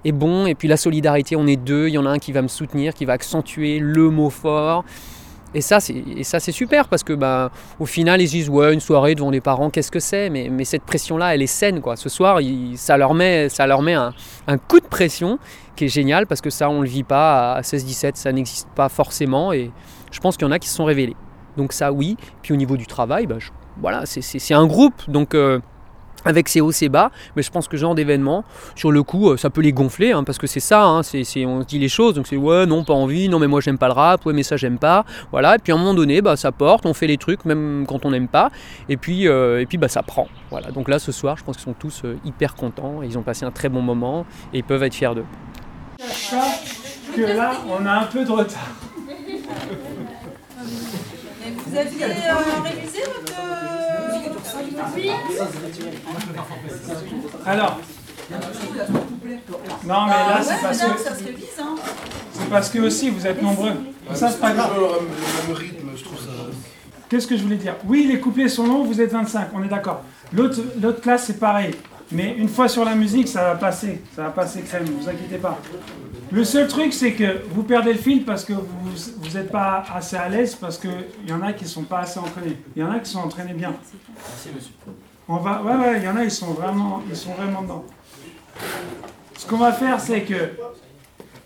et 0.06 0.12
bon, 0.12 0.46
et 0.46 0.54
puis 0.54 0.68
la 0.68 0.78
solidarité, 0.78 1.36
on 1.36 1.48
est 1.48 1.56
deux, 1.56 1.88
il 1.88 1.96
y 1.96 1.98
en 1.98 2.06
a 2.06 2.10
un 2.10 2.20
qui 2.20 2.32
va 2.32 2.44
me 2.44 2.48
soutenir, 2.48 2.94
qui 2.94 3.06
va 3.06 3.14
accentuer 3.14 3.80
le 3.80 4.12
mot 4.12 4.30
fort. 4.30 4.86
Et 5.56 5.62
ça, 5.62 5.80
c'est, 5.80 6.52
super 6.52 6.88
parce 6.90 7.04
que 7.04 7.14
bah, 7.14 7.50
au 7.80 7.86
final, 7.86 8.22
ils 8.22 8.28
se 8.28 8.34
disent 8.34 8.50
ouais, 8.50 8.74
une 8.74 8.82
soirée 8.82 9.16
devant 9.16 9.32
les 9.32 9.42
parents, 9.42 9.70
qu'est-ce 9.72 9.90
que 9.90 10.02
c'est? 10.02 10.30
Mais, 10.30 10.50
mais 10.52 10.64
cette 10.64 10.84
pression-là, 10.84 11.34
elle 11.34 11.42
est 11.42 11.48
saine. 11.48 11.82
Quoi. 11.82 11.96
Ce 11.96 12.10
soir, 12.10 12.40
ça 12.76 12.98
leur 12.98 13.16
met, 13.16 13.50
ça 13.50 13.66
leur 13.66 13.82
met 13.82 13.94
un, 13.94 14.14
coup 14.68 14.80
de 14.80 14.86
pression 14.86 15.40
qui 15.76 15.86
est 15.86 15.90
génial 15.90 16.28
parce 16.28 16.42
que 16.42 16.50
ça, 16.52 16.70
on 16.70 16.82
le 16.82 16.88
vit 16.88 17.04
pas 17.04 17.54
à 17.54 17.62
16-17, 17.62 18.12
ça 18.16 18.32
n'existe 18.32 18.68
pas 18.76 18.90
forcément. 18.90 19.54
Et 19.54 19.72
je 20.12 20.20
pense 20.20 20.38
qu'il 20.38 20.46
y 20.46 20.50
en 20.50 20.52
a 20.52 20.60
qui 20.60 20.70
se 20.70 20.76
sont 20.76 20.86
révélés. 20.86 21.16
Donc 21.58 21.74
ça, 21.74 21.92
oui. 21.92 22.16
Puis 22.44 22.54
au 22.54 22.58
niveau 22.58 22.78
du 22.78 22.86
travail, 22.86 23.26
bah, 23.26 23.38
voilà, 23.82 24.04
c'est 24.06 24.54
un 24.54 24.68
groupe. 24.68 25.10
Donc. 25.10 25.34
euh, 25.34 25.60
avec 26.26 26.50
ses 26.50 26.62
hauts, 26.62 26.72
ses 26.72 26.90
bas, 26.90 27.12
mais 27.36 27.44
je 27.44 27.52
pense 27.52 27.68
que 27.68 27.78
ce 27.78 27.82
genre 27.82 27.96
d'événement, 27.96 28.44
sur 28.76 28.92
le 28.92 29.04
coup, 29.04 29.30
euh, 29.30 29.38
ça 29.38 29.50
peut 29.50 29.62
les 29.62 29.72
gonfler, 29.72 30.12
hein, 30.12 30.24
parce 30.24 30.38
que 30.38 30.48
c'est 30.48 30.60
ça, 30.60 30.84
hein, 30.84 31.04
c'est, 31.04 31.24
on 31.46 31.62
se 31.62 31.68
dit 31.68 31.80
les 31.80 31.88
choses, 31.90 32.16
donc 32.16 32.28
c'est 32.28 32.36
ouais, 32.38 32.66
non, 32.66 32.84
pas 32.84 32.94
envie, 32.94 33.30
non, 33.30 33.40
mais 33.40 33.48
moi 33.48 33.62
j'aime 33.62 33.78
pas 33.78 33.88
le 33.88 33.94
rap, 33.94 34.26
ouais, 34.26 34.34
mais 34.34 34.44
ça 34.44 34.58
j'aime 34.58 34.78
pas, 34.78 35.06
voilà, 35.32 35.56
et 35.56 35.60
puis 35.60 35.72
à 35.72 35.76
un 35.76 35.78
moment 35.78 35.94
donné, 35.94 36.22
bah, 36.22 36.36
ça 36.36 36.52
porte, 36.52 36.86
on 36.86 36.94
fait 36.94 37.08
les 37.08 37.18
trucs, 37.18 37.46
même 37.46 37.86
quand 37.88 38.06
on 38.06 38.12
n'aime 38.12 38.28
pas, 38.28 38.50
et 38.90 38.98
puis, 38.98 39.28
euh, 39.28 39.62
et 39.62 39.66
puis 39.66 39.78
bah, 39.78 39.88
ça 39.88 40.04
prend, 40.04 40.28
voilà. 40.50 40.72
Donc 40.72 40.90
là, 40.90 41.00
ce 41.00 41.12
soir, 41.12 41.38
je 41.38 41.44
pense 41.44 41.56
qu'ils 41.58 41.66
sont 41.66 41.74
tous 41.74 42.02
euh, 42.06 42.18
hyper 42.26 42.56
contents, 42.56 43.02
ils 43.04 43.18
ont 43.18 43.24
passé 43.24 43.46
un 43.46 43.52
très 43.52 43.70
bon 43.70 43.82
moment, 43.82 44.26
et 44.54 44.60
ils 44.60 44.64
peuvent 44.64 44.84
être 44.84 44.96
fiers 44.96 45.16
d'eux. 45.16 45.26
Que 47.16 47.22
là, 47.22 47.54
on 47.70 47.86
a 47.86 47.92
un 47.92 48.06
peu 48.06 48.26
de 48.26 48.32
retard. 48.32 48.76
Vous 51.66 51.78
aviez 51.78 52.04
euh, 52.04 52.62
révisé 52.64 53.00
votre. 53.06 53.75
Alors, 57.46 57.80
non, 59.86 60.06
mais 60.06 60.12
là, 60.12 60.42
c'est 60.42 60.62
parce 60.62 60.80
que. 60.80 60.86
C'est 62.34 62.50
parce 62.50 62.70
que 62.70 62.80
aussi 62.80 63.10
vous 63.10 63.26
êtes 63.26 63.42
nombreux. 63.42 63.74
Ça, 64.14 64.30
c'est 64.30 64.40
pas 64.40 64.52
grave. 64.52 64.72
Le 64.76 65.48
même 65.48 65.58
rythme, 65.58 65.90
je 65.96 66.04
trouve 66.04 66.20
ça. 66.20 66.32
Qu'est-ce 67.10 67.28
que 67.28 67.38
je 67.38 67.44
voulais 67.44 67.58
dire? 67.58 67.76
Oui, 67.86 68.08
les 68.12 68.20
couplets 68.20 68.50
sont 68.50 68.66
longs, 68.66 68.84
vous 68.84 69.00
êtes 69.00 69.12
25, 69.12 69.50
on 69.54 69.64
est 69.64 69.68
d'accord. 69.68 70.02
L'autre 70.34 70.60
l'autre 70.82 71.02
classe, 71.02 71.26
c'est 71.26 71.40
pareil. 71.40 71.76
Mais 72.12 72.36
une 72.38 72.50
fois 72.50 72.68
sur 72.68 72.86
la 72.86 72.96
musique, 72.96 73.28
ça 73.28 73.44
va 73.44 73.56
passer. 73.56 74.02
Ça 74.16 74.24
va 74.24 74.30
passer 74.30 74.62
crème, 74.62 74.86
ne 74.86 74.92
vous 74.92 75.10
inquiétez 75.10 75.38
pas. 75.38 75.60
Le 76.32 76.44
seul 76.44 76.68
truc, 76.68 76.94
c'est 76.94 77.14
que 77.14 77.44
vous 77.50 77.64
perdez 77.64 77.94
le 77.94 78.00
fil 78.00 78.26
parce 78.26 78.44
que 78.44 78.54
vous 78.54 79.30
n'êtes 79.34 79.52
pas 79.52 79.84
assez 79.94 80.16
à 80.16 80.30
l'aise, 80.30 80.56
parce 80.56 80.78
qu'il 80.78 80.92
y 81.28 81.32
en 81.32 81.42
a 81.42 81.54
qui 81.54 81.64
ne 81.64 81.70
sont 81.70 81.84
pas 81.84 82.00
assez 82.00 82.20
entraînés. 82.20 82.58
Il 82.76 82.82
y 82.82 82.84
en 82.84 82.92
a 82.92 83.00
qui 83.00 83.10
sont 83.10 83.20
entraînés 83.20 83.54
bien. 83.54 83.74
Merci, 84.18 84.50
monsieur. 84.56 84.74
On 85.28 85.38
va, 85.38 85.62
ouais, 85.64 85.76
ouais, 85.76 85.98
il 85.98 86.04
y 86.04 86.08
en 86.08 86.16
a, 86.16 86.24
ils 86.24 86.32
sont 86.32 86.54
vraiment, 86.54 87.02
ils 87.10 87.16
sont 87.16 87.34
vraiment 87.34 87.64
dedans. 87.64 87.86
Ce 89.38 89.48
qu'on 89.48 89.58
va 89.58 89.72
faire, 89.72 90.00
c'est 90.00 90.22
que, 90.22 90.52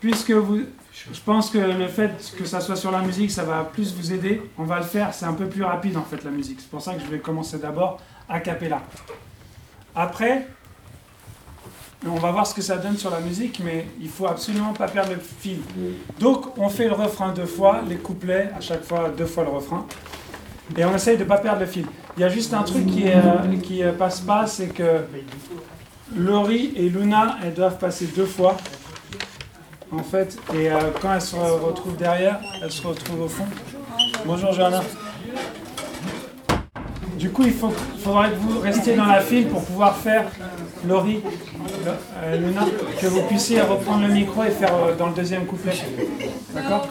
puisque 0.00 0.30
vous, 0.30 0.60
je 1.12 1.20
pense 1.24 1.50
que 1.50 1.58
le 1.58 1.88
fait 1.88 2.34
que 2.36 2.44
ça 2.44 2.60
soit 2.60 2.76
sur 2.76 2.90
la 2.90 3.00
musique, 3.00 3.30
ça 3.30 3.44
va 3.44 3.64
plus 3.64 3.94
vous 3.94 4.12
aider. 4.12 4.42
On 4.58 4.64
va 4.64 4.78
le 4.78 4.84
faire, 4.84 5.14
c'est 5.14 5.24
un 5.24 5.32
peu 5.32 5.46
plus 5.46 5.64
rapide 5.64 5.96
en 5.96 6.02
fait 6.02 6.22
la 6.24 6.30
musique. 6.30 6.58
C'est 6.60 6.70
pour 6.70 6.82
ça 6.82 6.94
que 6.94 7.00
je 7.00 7.06
vais 7.06 7.18
commencer 7.18 7.58
d'abord 7.58 8.00
a 8.28 8.40
cappella. 8.40 8.82
Après, 9.94 10.46
on 12.06 12.14
va 12.14 12.30
voir 12.30 12.46
ce 12.46 12.54
que 12.54 12.62
ça 12.62 12.76
donne 12.76 12.96
sur 12.96 13.10
la 13.10 13.20
musique, 13.20 13.60
mais 13.64 13.86
il 14.00 14.08
faut 14.08 14.26
absolument 14.26 14.72
pas 14.72 14.88
perdre 14.88 15.12
le 15.12 15.20
fil. 15.20 15.58
Donc, 16.18 16.58
on 16.58 16.68
fait 16.68 16.88
le 16.88 16.94
refrain 16.94 17.32
deux 17.32 17.46
fois, 17.46 17.82
les 17.86 17.96
couplets 17.96 18.50
à 18.56 18.60
chaque 18.60 18.84
fois 18.84 19.10
deux 19.16 19.26
fois 19.26 19.44
le 19.44 19.50
refrain. 19.50 19.86
Et 20.76 20.84
on 20.84 20.94
essaye 20.94 21.16
de 21.16 21.24
ne 21.24 21.28
pas 21.28 21.38
perdre 21.38 21.60
le 21.60 21.66
fil. 21.66 21.84
Il 22.16 22.20
y 22.20 22.24
a 22.24 22.28
juste 22.28 22.54
un 22.54 22.62
truc 22.62 22.86
qui, 22.86 23.04
euh, 23.06 23.56
qui 23.62 23.82
euh, 23.82 23.92
passe 23.92 24.20
pas, 24.20 24.46
c'est 24.46 24.68
que 24.68 25.04
Laurie 26.16 26.72
et 26.76 26.88
Luna, 26.88 27.38
elles 27.44 27.54
doivent 27.54 27.78
passer 27.78 28.06
deux 28.06 28.26
fois. 28.26 28.56
En 29.92 30.04
fait, 30.04 30.38
et 30.54 30.70
euh, 30.70 30.76
quand 31.02 31.12
elles 31.12 31.20
se 31.20 31.34
retrouvent 31.34 31.96
derrière, 31.96 32.38
elles 32.62 32.70
se 32.70 32.86
retrouvent 32.86 33.22
au 33.22 33.28
fond. 33.28 33.46
Bonjour 34.24 34.52
Johanna. 34.52 34.82
Du 37.20 37.28
coup, 37.28 37.42
il 37.44 37.52
faut, 37.52 37.68
faudra 38.02 38.28
que 38.30 38.34
vous 38.36 38.60
restiez 38.60 38.96
dans 38.96 39.04
la 39.04 39.20
file 39.20 39.46
pour 39.48 39.62
pouvoir 39.62 39.94
faire 39.94 40.24
Laurie, 40.88 41.20
le- 41.84 41.90
euh, 42.24 42.36
Luna, 42.38 42.62
que 42.98 43.06
vous 43.08 43.20
puissiez 43.28 43.60
reprendre 43.60 44.06
le 44.06 44.12
micro 44.14 44.42
et 44.44 44.50
faire 44.50 44.74
euh, 44.74 44.94
dans 44.96 45.08
le 45.08 45.12
deuxième 45.14 45.44
couplet. 45.44 45.74
D'accord? 46.54 46.88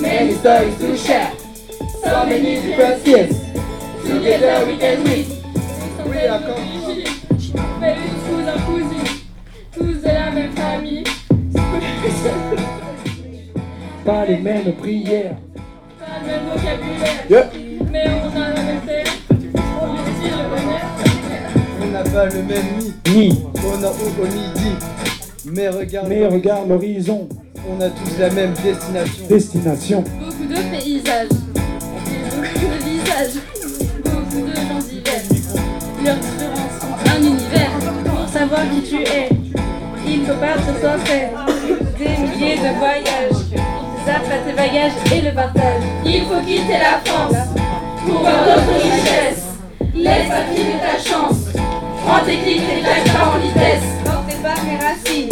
Many 0.00 0.34
stories. 0.34 0.74
So 2.02 2.24
many. 2.26 2.60
Together 4.04 4.66
we 4.66 4.78
can. 4.78 6.73
Pas 14.04 14.26
les 14.26 14.36
mêmes 14.36 14.72
prières. 14.74 15.36
Pas 15.98 16.20
le 16.20 16.26
même 16.26 16.42
vocabulaire. 16.52 17.26
Yeah. 17.30 17.50
Mais 17.90 18.04
on 18.22 18.38
a 18.38 18.48
la 18.50 18.62
même 18.62 18.80
terre. 18.86 19.04
On 19.80 19.94
vit 19.94 20.28
le 20.28 20.36
bonheur. 20.50 20.84
On 21.82 21.86
n'a 21.90 22.02
pas 22.02 22.26
le 22.26 22.42
même 22.42 22.68
nid. 22.78 22.92
Ni. 23.14 23.44
On 23.64 23.82
a 23.82 23.88
au 23.88 24.26
midi. 24.26 24.72
Mais 25.46 25.68
regarde. 25.70 26.08
Mais 26.08 26.26
regarde 26.26 26.68
l'horizon. 26.68 27.28
On 27.66 27.80
a 27.80 27.88
tous 27.88 28.18
la 28.18 28.28
même 28.28 28.52
destination. 28.62 29.26
Destination. 29.26 30.04
Beaucoup 30.20 30.44
de 30.44 30.60
paysages. 30.70 31.28
Et 32.06 32.20
beaucoup 32.28 32.68
de 32.74 32.78
visages. 32.84 33.38
Beaucoup 34.04 34.42
de 34.46 34.54
gens 34.54 34.82
divers. 34.86 35.24
Leurs 36.04 36.18
différences 36.18 36.76
sont 36.78 36.96
un 37.10 37.20
univers. 37.22 37.70
Pour 38.04 38.28
savoir 38.28 38.60
qui 38.70 38.82
tu 38.82 38.96
es, 38.96 39.28
il 40.06 40.26
faut 40.26 40.34
pas 40.34 40.56
ce 40.58 40.78
soit 40.78 40.98
fait. 41.06 41.30
Des 41.98 42.16
milliers 42.22 42.56
de 42.56 42.78
voyages. 42.78 43.33
Après 44.14 44.38
tes 44.46 44.52
bagages 44.52 44.92
et 45.12 45.20
le 45.22 45.32
partage. 45.32 45.82
Il 46.04 46.22
faut 46.26 46.40
quitter 46.46 46.78
la 46.78 47.00
France 47.04 47.34
pour 48.06 48.20
voir 48.20 48.44
d'autres 48.44 48.80
richesses. 48.80 49.44
Laisse 49.92 50.28
pas 50.28 50.44
filer 50.54 50.76
ta 50.80 50.98
chance. 50.98 51.48
Prends 52.06 52.24
tes 52.24 52.36
clics 52.38 52.62
et 52.62 53.10
pas 53.10 53.34
en 53.34 53.38
vitesse. 53.40 53.82
Portez 54.04 54.36
pas 54.40 54.54
mes 54.62 54.76
racines. 54.76 55.28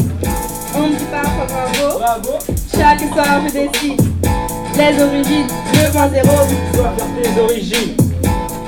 On 0.74 0.88
ne 0.88 0.94
dit 0.94 1.04
pas 1.04 1.22
bravo. 1.22 1.98
Bravo. 1.98 2.38
Chaque 2.76 3.00
soir 3.12 3.40
je 3.46 3.52
décide. 3.52 4.02
Les 4.76 5.02
origines 5.02 5.46
2.0. 5.74 5.92
Sois 6.74 6.92
tes 7.22 7.40
origines. 7.40 7.96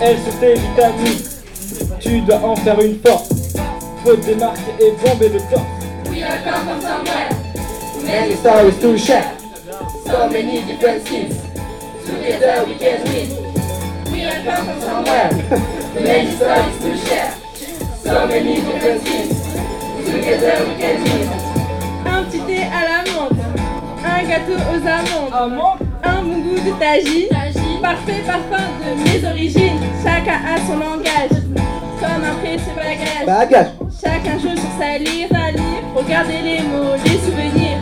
Elles 0.00 0.18
sont 0.18 0.38
tes 0.38 0.54
vitamines. 0.54 1.24
Tu 1.98 2.20
dois 2.20 2.40
en 2.44 2.54
faire 2.54 2.80
une 2.80 3.00
force. 3.04 3.30
Faut 4.04 4.14
te 4.14 4.26
démarquer 4.26 4.74
et 4.78 4.92
bomber 5.04 5.28
le 5.30 5.40
torse. 5.40 5.64
We 6.08 6.22
are 6.22 6.38
come 6.44 6.68
from 6.68 6.80
somewhere. 6.80 7.30
Many 8.04 8.36
stories 8.36 8.78
to 8.80 8.96
share. 8.96 9.43
So 10.04 10.28
many 10.28 10.62
different 10.62 11.06
skills. 11.06 11.36
Together 12.04 12.64
we 12.66 12.74
can 12.74 13.02
win. 13.04 13.28
We 14.12 14.24
are 14.24 14.44
come 14.44 14.66
from 14.66 14.80
somewhere. 14.80 15.30
Many 15.94 16.30
stories 16.36 16.78
to 16.82 16.96
share. 17.08 17.34
So 18.02 18.26
many 18.26 18.56
different 18.56 19.00
skills. 19.00 19.32
Together 20.04 20.54
we 20.68 20.74
can 20.76 21.02
win. 21.04 21.28
Un 22.06 22.24
petit 22.24 22.40
thé 22.40 22.64
à 22.64 22.84
la 22.84 23.02
menthe. 23.10 23.40
Un 24.04 24.22
gâteau 24.28 24.58
aux 24.70 24.86
amandes. 24.86 25.32
Un 26.02 26.22
bon 26.22 26.38
goût 26.38 26.60
de 26.60 26.78
tagine. 26.78 27.28
Parfait 27.80 28.22
parfum 28.26 28.68
de 28.80 28.90
mes 29.04 29.26
origines. 29.26 29.80
Chacun 30.02 30.40
a 30.44 30.58
son 30.66 30.78
langage. 30.78 31.40
Comme 31.98 32.24
un 32.24 32.34
précieux 32.42 32.74
bagage. 32.76 33.26
Bagage. 33.26 33.72
Chacun 34.02 34.38
joue 34.38 34.54
sur 34.54 34.72
sa 34.78 34.98
lyre, 34.98 35.28
sa 35.32 35.50
lyre. 35.50 35.82
Regardez 35.94 36.42
les 36.42 36.60
mots, 36.60 36.94
les 37.04 37.18
souvenirs. 37.18 37.78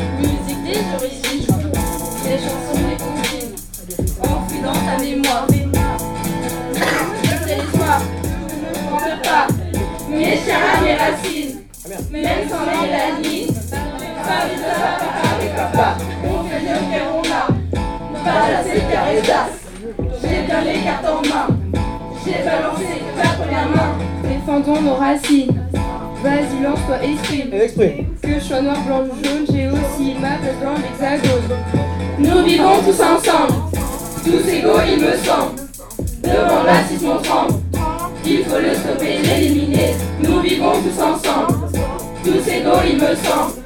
Jaune, 28.88 29.46
j'ai 29.52 29.68
aussi 29.68 30.14
ma 30.20 30.36
place 30.38 30.56
dans 30.62 30.74
l'hexagone. 30.74 31.56
Nous 32.18 32.44
vivons 32.44 32.78
tous 32.84 33.00
ensemble, 33.00 33.54
tous 34.24 34.48
égaux, 34.48 34.80
il 34.86 35.00
me 35.00 35.16
semble. 35.18 35.62
Devant 36.22 37.14
on 37.14 37.22
tremble. 37.22 37.54
Il 38.24 38.44
faut 38.44 38.58
le 38.58 38.74
stopper, 38.74 39.18
l'éliminer. 39.18 39.94
Nous 40.20 40.40
vivons 40.40 40.72
tous 40.72 41.02
ensemble, 41.02 41.68
tous 42.24 42.50
égaux, 42.50 42.80
il 42.88 42.96
me 42.96 43.14
semble. 43.16 43.62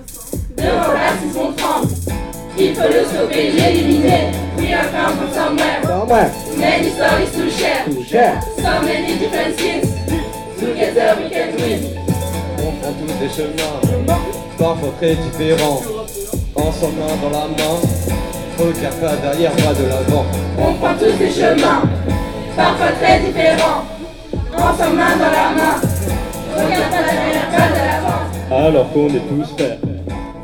Devant 0.56 1.48
on 1.48 1.52
tremble. 1.52 1.94
Il 2.58 2.74
faut 2.74 2.88
le 2.88 3.04
stopper, 3.04 3.52
l'éliminer. 3.52 4.32
We 4.58 4.72
are 4.72 4.88
come 4.88 5.16
from 5.16 5.32
somewhere. 5.32 5.82
Somewhere. 5.84 6.30
Many 6.56 6.90
stories 6.90 7.30
to 7.32 7.50
share. 7.50 7.84
To 7.84 8.02
share. 8.02 8.40
So 8.56 8.82
many 8.82 9.18
different 9.18 9.58
skills. 9.58 9.88
Together 10.58 11.16
we 11.20 11.28
can 11.30 11.54
win. 11.56 12.15
Prend 12.86 12.94
tous 13.04 13.18
des 13.18 13.28
chemins, 13.28 14.14
parfois 14.56 14.92
très 14.98 15.16
différents. 15.16 15.82
Ensemble 16.54 17.00
main 17.00 17.16
dans 17.20 17.30
la 17.36 17.46
main, 17.48 17.80
regard 18.56 18.92
pas 19.00 19.16
derrière, 19.16 19.50
pas 19.50 19.74
de 19.74 19.88
l'avant. 19.88 20.24
On 20.56 20.72
prend 20.74 20.94
tous 20.94 21.18
des 21.18 21.28
chemins, 21.28 21.82
parfois 22.54 22.92
très 23.02 23.18
différents. 23.18 23.82
Ensemble 24.56 24.98
main 24.98 25.16
dans 25.16 25.32
la 25.32 25.50
main, 25.56 25.80
regarde 26.54 26.90
pas 26.92 27.02
derrière, 27.02 27.48
pas 27.50 27.68
de 27.74 27.80
l'avant. 27.88 28.66
Alors 28.68 28.92
qu'on 28.92 29.08
est 29.08 29.28
tous 29.30 29.52
frères, 29.56 29.78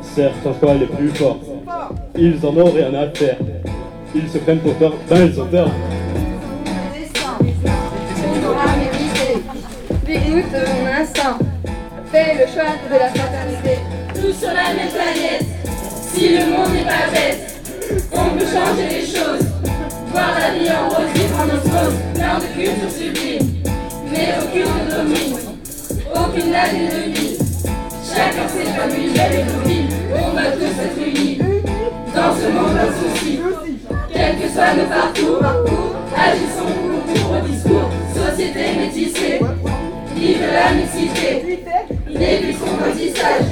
certains 0.01 0.53
fois 0.59 0.73
les 0.73 0.87
plus 0.87 1.11
forts, 1.11 1.39
ils 2.17 2.45
en 2.45 2.57
ont 2.57 2.71
rien 2.71 2.93
à 2.93 3.07
faire. 3.17 3.37
Ils 4.13 4.29
se 4.29 4.39
prennent 4.39 4.59
pour 4.59 4.77
tort, 4.77 4.95
ben 5.09 5.31
ils 5.31 5.39
ont 5.39 5.45
tort. 5.45 5.71
De 12.53 12.59
la 12.59 13.09
fraternité. 13.09 13.79
Tous 14.13 14.31
sur 14.31 14.49
la 14.49 14.75
même 14.75 14.91
planète, 14.93 15.43
si 16.13 16.37
le 16.37 16.45
monde 16.45 16.71
n'est 16.71 16.83
pas 16.83 17.09
bête, 17.11 17.59
on 18.11 18.37
peut 18.37 18.45
changer 18.45 18.89
les 18.89 19.05
choses. 19.07 19.47
Voir 20.11 20.37
la 20.37 20.59
vie 20.59 20.69
en 20.69 20.87
rose, 20.87 21.07
vivre 21.15 21.39
en 21.39 21.45
osmose, 21.45 21.97
plein 22.13 22.37
de 22.37 22.45
cultures 22.53 22.91
sublimes. 22.91 23.63
Mais 24.11 24.35
aucune 24.39 24.69
ne 24.69 24.91
domine, 24.91 25.37
aucune 26.13 26.51
n'a 26.51 26.67
d'ennemi. 26.69 27.37
Chacun 28.07 28.47
s'épanouit, 28.47 29.09
belle 29.15 29.33
et 29.33 29.45
copine, 29.51 29.89
on 30.13 30.35
va 30.35 30.51
tous 30.51 30.77
être 30.79 31.07
unis. 31.07 31.39
Dans 32.13 32.35
ce 32.35 32.51
monde 32.51 32.75
d'un 32.75 32.91
souci, 32.93 33.39
quel 34.13 34.35
que 34.37 34.47
soit 34.53 34.75
nos 34.75 34.85
parcours, 34.85 35.72
début 42.23 42.53
son 42.53 42.67
apprentissage. 42.73 43.47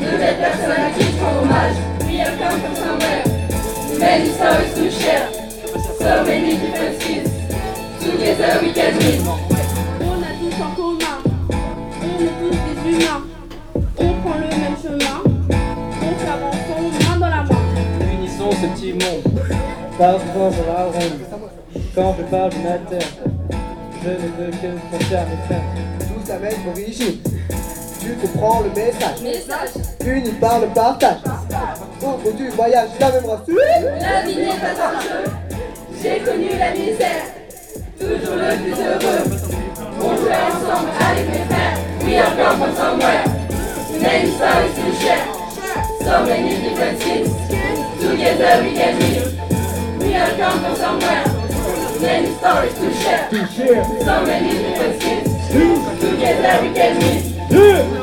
De 0.00 0.16
belles 0.16 0.38
personnes 0.38 0.72
à 0.72 0.90
qui 0.96 1.04
je 1.04 1.22
rends 1.22 1.42
hommage. 1.42 1.76
We 2.06 2.20
have 2.20 2.38
come 2.38 2.60
from 2.60 2.74
somewhere. 2.74 3.22
Many 3.98 4.30
stories 4.30 4.72
to 4.74 4.90
share. 4.90 5.28
So 5.98 6.24
many 6.24 6.56
different 6.56 7.00
skills. 7.00 7.30
Together 8.00 8.60
we 8.62 8.72
can 8.72 8.96
win. 8.98 9.20
On 10.00 10.22
a 10.22 10.32
tous 10.40 10.56
en 10.62 10.70
commun. 10.74 11.18
On 11.50 12.24
est 12.24 12.34
tous 12.40 12.56
des 12.64 12.96
humains. 12.96 13.22
On 13.98 14.12
prend 14.22 14.38
le 14.38 14.48
même 14.48 14.76
chemin. 14.80 15.18
On 16.00 16.12
s'avance 16.24 17.08
main 17.08 17.18
dans 17.18 17.28
la 17.28 17.42
main. 17.42 17.62
Unissons 18.14 18.52
ce 18.52 18.66
petit 18.78 18.92
monde, 18.92 19.24
parfois 19.98 20.50
dans 20.50 20.72
la 20.72 20.84
ronde. 20.84 21.20
Quand 21.94 22.14
je 22.16 22.22
parle 22.24 22.50
de 22.50 22.58
ma 22.58 22.78
terre, 22.88 23.12
je 24.02 24.08
ne 24.08 24.14
veux 24.14 24.50
que 24.50 24.66
me 24.66 24.98
concerne 24.98 25.28
mes 25.28 25.46
frères. 25.46 25.68
Tous 25.98 26.28
la 26.28 26.38
même 26.38 26.68
origine. 26.72 27.27
Tu 28.08 28.14
comprends 28.14 28.62
le 28.62 28.70
message. 28.70 29.68
Unis 30.02 30.32
par 30.40 30.60
le 30.60 30.68
partage. 30.68 31.18
Au 32.02 32.16
bout 32.16 32.32
du 32.32 32.48
voyage, 32.48 32.88
la 32.98 33.12
même 33.12 33.26
race. 33.26 33.40
La 34.00 34.22
vie 34.22 34.36
n'est 34.36 34.46
pas 34.46 34.72
un 34.82 35.00
jeu. 35.02 35.30
J'ai 36.02 36.18
connu 36.20 36.48
la 36.58 36.70
misère. 36.70 37.26
Toujours 38.00 38.36
le 38.36 38.56
plus 38.62 38.82
heureux. 38.82 39.24
On 40.00 40.16
jouait 40.16 40.40
ensemble 40.48 40.88
avec 40.98 41.26
mes 41.28 41.44
frères. 41.44 41.76
We 42.02 42.16
come 42.16 42.56
from 42.56 42.74
somewhere. 42.76 43.24
Many 44.00 44.30
stories 44.30 44.74
to 44.74 44.88
share. 45.04 45.24
So 46.00 46.24
many 46.24 46.56
different 46.62 47.02
skills. 47.02 47.28
Together 48.00 48.62
we 48.62 48.70
can 48.72 48.96
win. 48.98 49.20
We 49.98 50.14
come 50.38 50.58
from 50.60 50.76
somewhere. 50.76 51.24
Many 52.00 52.28
stories 52.36 52.74
to 52.74 52.88
share. 53.04 53.28
So 54.00 54.24
many 54.24 54.50
different 54.50 54.94
skills. 54.98 55.28
Together 56.00 56.62
we 56.62 56.72
can. 56.72 57.28
Alors 57.50 57.97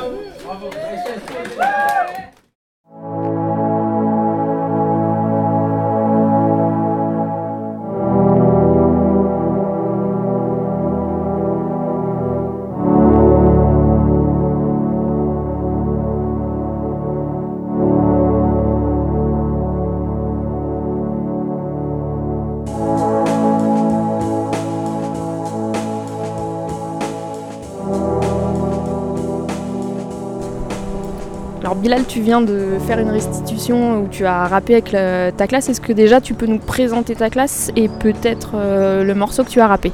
Bilal, 31.85 32.07
tu 32.07 32.19
viens 32.19 32.41
de 32.41 32.79
faire 32.87 32.97
une 32.97 33.11
restitution 33.11 34.01
où 34.01 34.07
tu 34.07 34.25
as 34.25 34.47
rappé 34.47 34.73
avec 34.73 34.91
la- 34.91 35.31
ta 35.31 35.45
classe. 35.45 35.69
Est-ce 35.69 35.79
que 35.79 35.93
déjà 35.93 36.19
tu 36.19 36.33
peux 36.33 36.47
nous 36.47 36.57
présenter 36.57 37.13
ta 37.13 37.29
classe 37.29 37.71
et 37.75 37.89
peut-être 37.89 38.53
euh, 38.55 39.03
le 39.03 39.13
morceau 39.13 39.43
que 39.43 39.51
tu 39.51 39.59
as 39.61 39.67
rappé? 39.67 39.91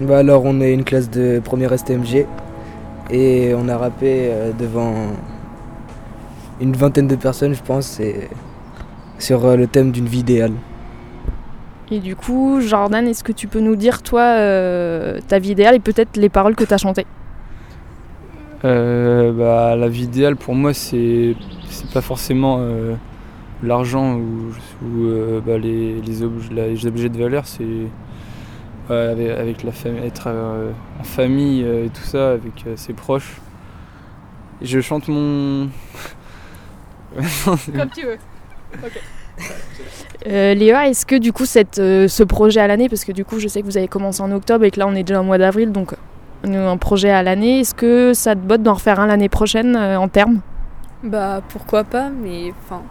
Bah 0.00 0.16
alors 0.20 0.46
on 0.46 0.62
est 0.62 0.72
une 0.72 0.84
classe 0.84 1.10
de 1.10 1.42
première 1.44 1.74
STMG 1.74 2.24
et 3.10 3.52
on 3.54 3.68
a 3.68 3.76
rappé 3.76 4.30
euh, 4.30 4.52
devant 4.58 4.94
une 6.58 6.72
vingtaine 6.72 7.06
de 7.06 7.16
personnes 7.16 7.52
je 7.52 7.62
pense 7.62 8.00
et 8.00 8.26
sur 9.18 9.44
euh, 9.44 9.56
le 9.56 9.66
thème 9.66 9.90
d'une 9.90 10.06
vie 10.06 10.20
idéale. 10.20 10.52
Et 11.90 11.98
du 12.00 12.16
coup, 12.16 12.62
Jordan, 12.62 13.06
est-ce 13.06 13.22
que 13.22 13.32
tu 13.32 13.46
peux 13.46 13.60
nous 13.60 13.76
dire 13.76 14.00
toi 14.00 14.22
euh, 14.22 15.18
ta 15.28 15.38
vie 15.38 15.50
idéale 15.50 15.74
et 15.74 15.80
peut-être 15.80 16.16
les 16.16 16.30
paroles 16.30 16.56
que 16.56 16.64
tu 16.64 16.72
as 16.72 16.78
chantées? 16.78 17.04
Euh, 18.64 19.32
bah, 19.32 19.76
la 19.76 19.88
vie 19.88 20.04
idéale 20.04 20.36
pour 20.36 20.54
moi, 20.54 20.74
c'est 20.74 21.36
c'est 21.70 21.90
pas 21.92 22.00
forcément 22.00 22.58
euh, 22.60 22.94
l'argent 23.62 24.16
ou, 24.16 24.52
ou, 24.84 25.06
euh, 25.06 25.40
bah, 25.40 25.58
les, 25.58 26.00
les, 26.00 26.22
obje- 26.24 26.52
la- 26.52 26.68
les 26.68 26.86
objets 26.86 27.08
de 27.08 27.18
valeur, 27.18 27.46
c'est 27.46 27.64
avec, 28.90 29.30
avec 29.30 29.62
la 29.64 29.72
famille, 29.72 30.04
être 30.06 30.24
euh, 30.28 30.70
en 30.98 31.04
famille 31.04 31.62
euh, 31.62 31.84
et 31.86 31.90
tout 31.90 32.02
ça, 32.02 32.32
avec 32.32 32.64
euh, 32.66 32.74
ses 32.76 32.94
proches. 32.94 33.40
Et 34.62 34.66
je 34.66 34.80
chante 34.80 35.08
mon. 35.08 35.68
Comme 37.76 37.90
tu 37.94 38.04
veux. 38.06 38.18
Ok. 38.84 39.00
Euh, 40.26 40.54
Léa, 40.54 40.88
est-ce 40.88 41.06
que 41.06 41.14
du 41.16 41.32
coup 41.32 41.44
cette, 41.46 41.78
euh, 41.78 42.08
ce 42.08 42.22
projet 42.24 42.60
à 42.60 42.66
l'année, 42.66 42.88
parce 42.88 43.04
que 43.04 43.12
du 43.12 43.24
coup 43.24 43.38
je 43.38 43.46
sais 43.46 43.60
que 43.60 43.66
vous 43.66 43.76
avez 43.76 43.88
commencé 43.88 44.20
en 44.20 44.32
octobre 44.32 44.64
et 44.64 44.70
que 44.72 44.80
là 44.80 44.86
on 44.88 44.94
est 44.94 45.04
déjà 45.04 45.20
au 45.20 45.24
mois 45.24 45.38
d'avril, 45.38 45.70
donc 45.70 45.94
un 46.44 46.76
projet 46.76 47.10
à 47.10 47.22
l'année, 47.22 47.60
est-ce 47.60 47.74
que 47.74 48.12
ça 48.14 48.34
te 48.34 48.40
botte 48.40 48.62
d'en 48.62 48.74
refaire 48.74 49.00
un 49.00 49.06
l'année 49.06 49.28
prochaine 49.28 49.76
euh, 49.76 49.98
en 49.98 50.08
termes? 50.08 50.40
Bah 51.02 51.40
pourquoi 51.48 51.84
pas, 51.84 52.08
mais 52.10 52.52
enfin. 52.64 52.82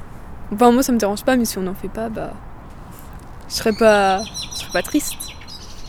Enfin 0.53 0.71
moi 0.71 0.83
ça 0.83 0.91
me 0.91 0.97
dérange 0.97 1.23
pas, 1.23 1.35
mais 1.35 1.45
si 1.45 1.57
on 1.57 1.61
n'en 1.61 1.73
fait 1.73 1.89
pas, 1.89 2.09
bah. 2.09 2.31
Je 3.49 3.53
serais 3.55 3.73
pas. 3.73 4.19
Je 4.19 4.59
serais 4.59 4.71
pas 4.73 4.81
triste. 4.81 5.15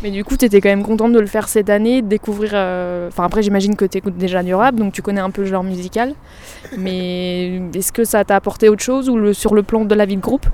Mais 0.01 0.13
du 0.13 0.25
coup, 0.25 0.37
tu 0.37 0.45
étais 0.45 0.61
quand 0.61 0.69
même 0.69 0.85
contente 0.85 1.11
de 1.13 1.19
le 1.19 1.27
faire 1.27 1.49
cette 1.49 1.69
année, 1.71 2.03
de 2.03 2.07
découvrir. 2.07 2.53
euh, 2.55 3.09
Enfin, 3.09 3.25
après, 3.25 3.43
j'imagine 3.43 3.75
que 3.75 3.85
tu 3.85 3.99
écoutes 3.99 4.17
déjà 4.17 4.45
du 4.45 4.55
rap, 4.55 4.77
donc 4.77 4.93
tu 4.93 5.03
connais 5.03 5.21
un 5.21 5.31
peu 5.31 5.43
le 5.43 5.49
genre 5.49 5.65
musical. 5.65 6.15
Mais 6.77 7.61
est-ce 7.75 7.91
que 7.91 8.05
ça 8.05 8.25
t'a 8.25 8.37
apporté 8.37 8.69
autre 8.69 8.83
chose 8.83 9.09
ou 9.09 9.17
le, 9.17 9.33
sur 9.35 9.55
le 9.55 9.65
plan 9.65 9.85
de 9.85 9.95
la 9.97 10.05
vie 10.05 10.17
de 10.17 10.21
groupe? 10.21 10.47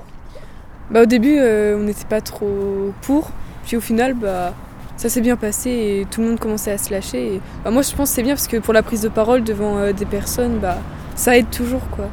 Bah 0.89 1.01
au 1.01 1.05
début 1.05 1.35
euh, 1.37 1.77
on 1.79 1.83
n'était 1.83 2.05
pas 2.05 2.21
trop 2.21 2.91
pour, 3.01 3.29
puis 3.65 3.75
au 3.75 3.81
final 3.81 4.13
bah 4.13 4.53
ça 4.97 5.09
s'est 5.09 5.21
bien 5.21 5.35
passé 5.35 5.69
et 5.69 6.07
tout 6.09 6.21
le 6.21 6.27
monde 6.27 6.39
commençait 6.39 6.71
à 6.71 6.77
se 6.77 6.91
lâcher. 6.91 7.35
Et, 7.35 7.41
bah, 7.63 7.71
moi 7.71 7.81
je 7.81 7.93
pense 7.95 8.09
que 8.09 8.15
c'est 8.15 8.23
bien 8.23 8.33
parce 8.33 8.47
que 8.47 8.57
pour 8.57 8.73
la 8.73 8.83
prise 8.83 9.01
de 9.01 9.09
parole 9.09 9.43
devant 9.43 9.77
euh, 9.77 9.93
des 9.93 10.05
personnes, 10.05 10.59
bah 10.59 10.77
ça 11.15 11.37
aide 11.37 11.49
toujours 11.49 11.87
quoi. 11.89 12.05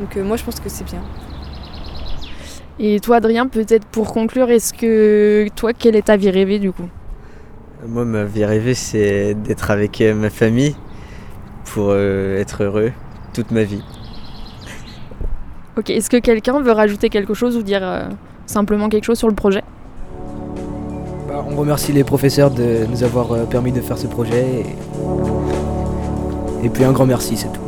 Donc 0.00 0.16
euh, 0.16 0.24
moi 0.24 0.36
je 0.36 0.44
pense 0.44 0.60
que 0.60 0.68
c'est 0.68 0.84
bien. 0.84 1.02
Et 2.80 3.00
toi, 3.00 3.16
Adrien, 3.16 3.48
peut-être 3.48 3.86
pour 3.86 4.12
conclure, 4.12 4.50
est-ce 4.50 4.72
que 4.72 5.48
toi, 5.56 5.72
quelle 5.72 5.96
est 5.96 6.02
ta 6.06 6.16
vie 6.16 6.30
rêvée 6.30 6.60
du 6.60 6.70
coup? 6.70 6.88
Moi, 7.84 8.04
ma 8.04 8.24
vie 8.24 8.44
rêvée, 8.44 8.74
c'est 8.74 9.34
d'être 9.34 9.72
avec 9.72 10.00
euh, 10.00 10.14
ma 10.14 10.30
famille 10.30 10.76
pour 11.64 11.88
euh, 11.90 12.38
être 12.38 12.62
heureux 12.62 12.92
toute 13.34 13.50
ma 13.50 13.64
vie. 13.64 13.82
Ok, 15.76 15.90
est-ce 15.90 16.08
que 16.08 16.18
quelqu'un 16.18 16.60
veut 16.60 16.72
rajouter 16.72 17.08
quelque 17.08 17.34
chose 17.34 17.56
ou 17.56 17.62
dire 17.62 17.82
euh, 17.82 18.08
simplement 18.46 18.88
quelque 18.88 19.04
chose 19.04 19.18
sur 19.18 19.28
le 19.28 19.34
projet? 19.34 19.62
On 21.46 21.56
remercie 21.56 21.92
les 21.92 22.04
professeurs 22.04 22.50
de 22.50 22.86
nous 22.90 23.02
avoir 23.04 23.32
euh, 23.32 23.44
permis 23.44 23.72
de 23.72 23.80
faire 23.80 23.98
ce 23.98 24.06
projet 24.06 24.64
et, 26.62 26.66
et 26.66 26.68
puis 26.68 26.84
un 26.84 26.92
grand 26.92 27.06
merci, 27.06 27.36
c'est 27.36 27.52
tout. 27.52 27.67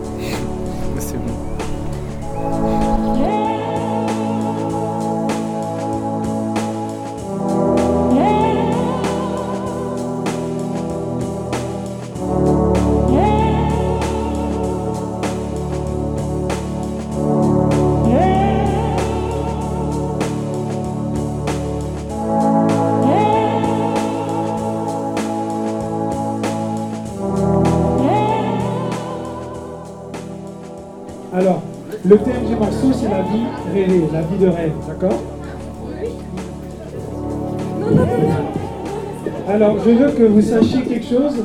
Je 39.85 39.91
veux 39.91 40.11
que 40.11 40.23
vous 40.25 40.43
sachiez 40.43 40.83
quelque 40.83 41.07
chose, 41.07 41.45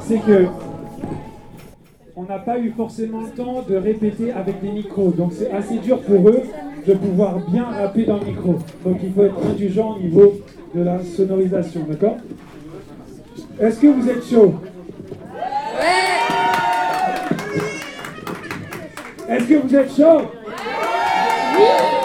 c'est 0.00 0.18
que 0.18 0.46
on 2.16 2.22
n'a 2.22 2.38
pas 2.38 2.58
eu 2.58 2.72
forcément 2.76 3.20
le 3.20 3.28
temps 3.28 3.64
de 3.68 3.76
répéter 3.76 4.32
avec 4.32 4.62
des 4.62 4.70
micros, 4.70 5.10
donc 5.10 5.32
c'est 5.32 5.50
assez 5.50 5.78
dur 5.78 6.00
pour 6.00 6.28
eux 6.28 6.42
de 6.86 6.94
pouvoir 6.94 7.40
bien 7.50 7.64
rapper 7.64 8.04
dans 8.04 8.18
le 8.18 8.26
micro. 8.26 8.56
Donc 8.84 8.98
il 9.02 9.12
faut 9.12 9.24
être 9.24 9.36
indulgent 9.50 9.96
au 9.96 9.98
niveau 10.00 10.34
de 10.74 10.82
la 10.82 11.02
sonorisation, 11.02 11.80
d'accord? 11.88 12.16
Est-ce 13.60 13.80
que 13.80 13.86
vous 13.88 14.08
êtes 14.08 14.24
chaud? 14.24 14.54
Est-ce 19.28 19.44
que 19.44 19.54
vous 19.54 19.74
êtes 19.74 19.96
chaud? 19.96 20.22
Pull 21.54 22.03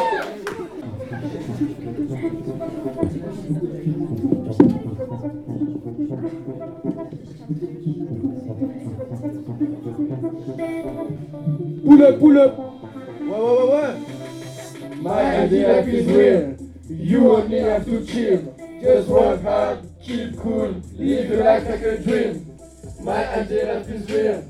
up, 12.09 12.19
pull 12.19 12.37
up. 12.37 12.57
Ouais. 13.21 13.95
My 15.01 15.43
idea 15.43 15.81
is 15.81 16.07
real. 16.07 16.57
You 16.89 17.31
only 17.31 17.59
have 17.59 17.85
to 17.85 18.05
chill. 18.05 18.55
Just 18.81 19.07
work 19.09 19.41
hard, 19.43 19.79
keep 20.01 20.37
cool, 20.37 20.73
live 20.97 21.29
your 21.29 21.43
life 21.43 21.69
like 21.69 21.81
a 21.81 21.97
dream. 21.97 22.45
My 23.01 23.27
idea 23.35 23.81
is 23.81 24.09
real. 24.09 24.43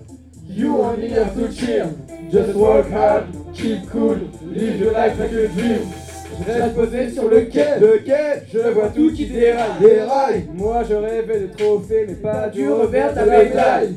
You 0.48 0.82
only 0.82 1.10
have 1.10 1.34
to 1.36 1.52
chill. 1.52 1.98
Just 2.32 2.56
work 2.56 2.90
hard, 2.90 3.26
keep 3.54 3.90
cool, 3.90 4.16
live 4.44 4.80
your 4.80 4.94
life 4.94 5.20
like 5.20 5.32
a 5.32 5.48
dream. 5.48 5.94
Je 6.40 6.52
reste 6.52 6.76
posé 6.76 7.10
sur 7.12 7.30
le 7.30 7.42
quai, 7.42 7.80
le 7.82 7.98
quai, 7.98 8.44
je 8.54 8.60
vois 8.70 8.90
tout 8.90 9.12
qui 9.12 9.26
déraille, 9.26 9.80
déraille. 9.82 10.48
Moi 10.54 10.84
je 10.88 10.94
rêvais 10.94 11.40
de 11.42 11.48
trophées, 11.48 12.06
mais 12.08 12.16
pas 12.16 12.48
du 12.48 12.70
revers 12.70 13.14
de 13.14 13.20
la 13.20 13.44
médaille. 13.44 13.96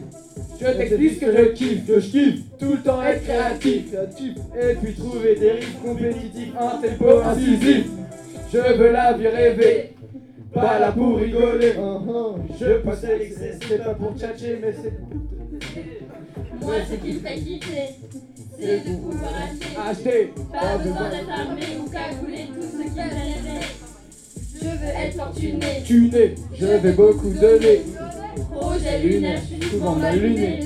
Je 0.60 0.66
t'explique 0.66 1.14
ce 1.14 1.20
que 1.20 1.36
je 1.36 1.42
kiffe, 1.52 1.86
que 1.86 2.00
je 2.00 2.10
kiffe 2.10 2.40
tout 2.58 2.72
le 2.72 2.78
temps 2.82 3.02
être 3.02 3.22
créatif, 3.24 3.90
créatif, 3.90 4.34
et 4.60 4.74
puis 4.74 4.94
trouver 4.94 5.34
des 5.36 5.50
rythmes 5.52 5.78
compétitifs, 5.84 6.52
un 6.58 6.80
tempo 6.80 7.18
incisif. 7.24 7.86
Je 8.52 8.58
veux 8.76 8.92
la 8.92 9.12
vie 9.14 9.28
rêver, 9.28 9.94
pas 10.54 10.78
là 10.78 10.92
pour 10.92 11.16
rigoler. 11.18 11.72
Je 12.60 12.78
possède 12.80 13.18
l'excès, 13.18 13.58
c'est 13.68 13.82
pas 13.82 13.94
pour 13.94 14.16
tchatcher, 14.16 14.58
mais 14.62 14.72
c'est 14.72 14.92
Moi, 16.60 16.74
ce 16.88 16.94
qui 16.94 17.12
me 17.14 17.20
fait 17.20 17.34
kiffer, 17.38 17.88
c'est 18.60 18.76
de 18.88 18.96
pouvoir 18.96 19.32
acheter. 19.42 19.76
acheter. 19.90 20.32
Pas 20.52 20.76
besoin 20.78 21.10
d'être 21.10 21.30
armé 21.30 21.62
ou 21.80 21.90
cagouler 21.90 22.46
tout 22.54 22.62
ce 22.62 22.82
qui 22.82 22.88
me 22.88 22.94
fait 22.94 23.02
rêver. 23.02 23.66
Je 24.62 24.68
veux 24.68 24.92
être 24.96 25.16
fortuné. 25.16 25.82
tuner, 25.84 26.34
je 26.54 26.66
vais 26.66 26.92
beaucoup 26.92 27.30
donner. 27.30 27.82
Projet 28.50 28.98
lunaire, 29.00 29.40
je 29.40 29.54
suis 29.54 29.70
souvent 29.72 29.96
luné. 30.12 30.60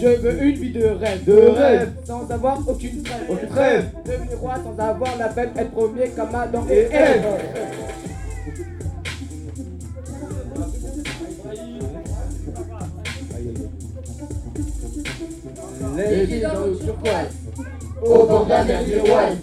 Je 0.00 0.06
veux 0.06 0.42
une 0.44 0.54
vie 0.56 0.70
de 0.70 0.84
rêve, 0.84 1.24
de 1.24 1.32
rêve, 1.32 1.92
sans 2.04 2.30
avoir 2.30 2.60
aucune 2.68 3.02
trêve, 3.02 3.22
aucune 3.28 3.48
trêve. 3.48 3.90
Devenir 4.04 4.38
roi 4.38 4.54
sans 4.62 4.82
avoir 4.82 5.18
la 5.18 5.28
peine, 5.28 5.50
être 5.56 5.70
premier 5.72 6.08
comme 6.10 6.34
Adam 6.34 6.64
et 6.70 6.86
Ève. 6.92 7.24
Les 15.96 16.26
filles 16.26 16.40
dans 16.40 16.66
l'eau 16.66 16.74
turquoise, 16.74 17.32
au 18.02 18.26
bord 18.26 18.44
de 18.44 18.50
la 18.50 18.64
mer 18.64 18.84
d'Iroise. 18.84 19.36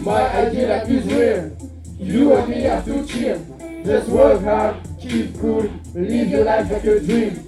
My 0.00 0.26
idea 0.34 0.82
is 0.84 1.06
real. 1.06 1.56
You 1.98 2.32
and 2.32 2.48
me 2.48 2.62
have 2.62 2.84
to 2.86 3.06
chill. 3.06 3.38
Just 3.84 4.08
work 4.08 4.42
hard, 4.42 4.76
keep 5.00 5.38
cool, 5.40 5.70
live 5.94 6.28
your 6.28 6.44
life 6.44 6.70
like 6.70 6.84
a 6.84 6.98
dream. 6.98 7.38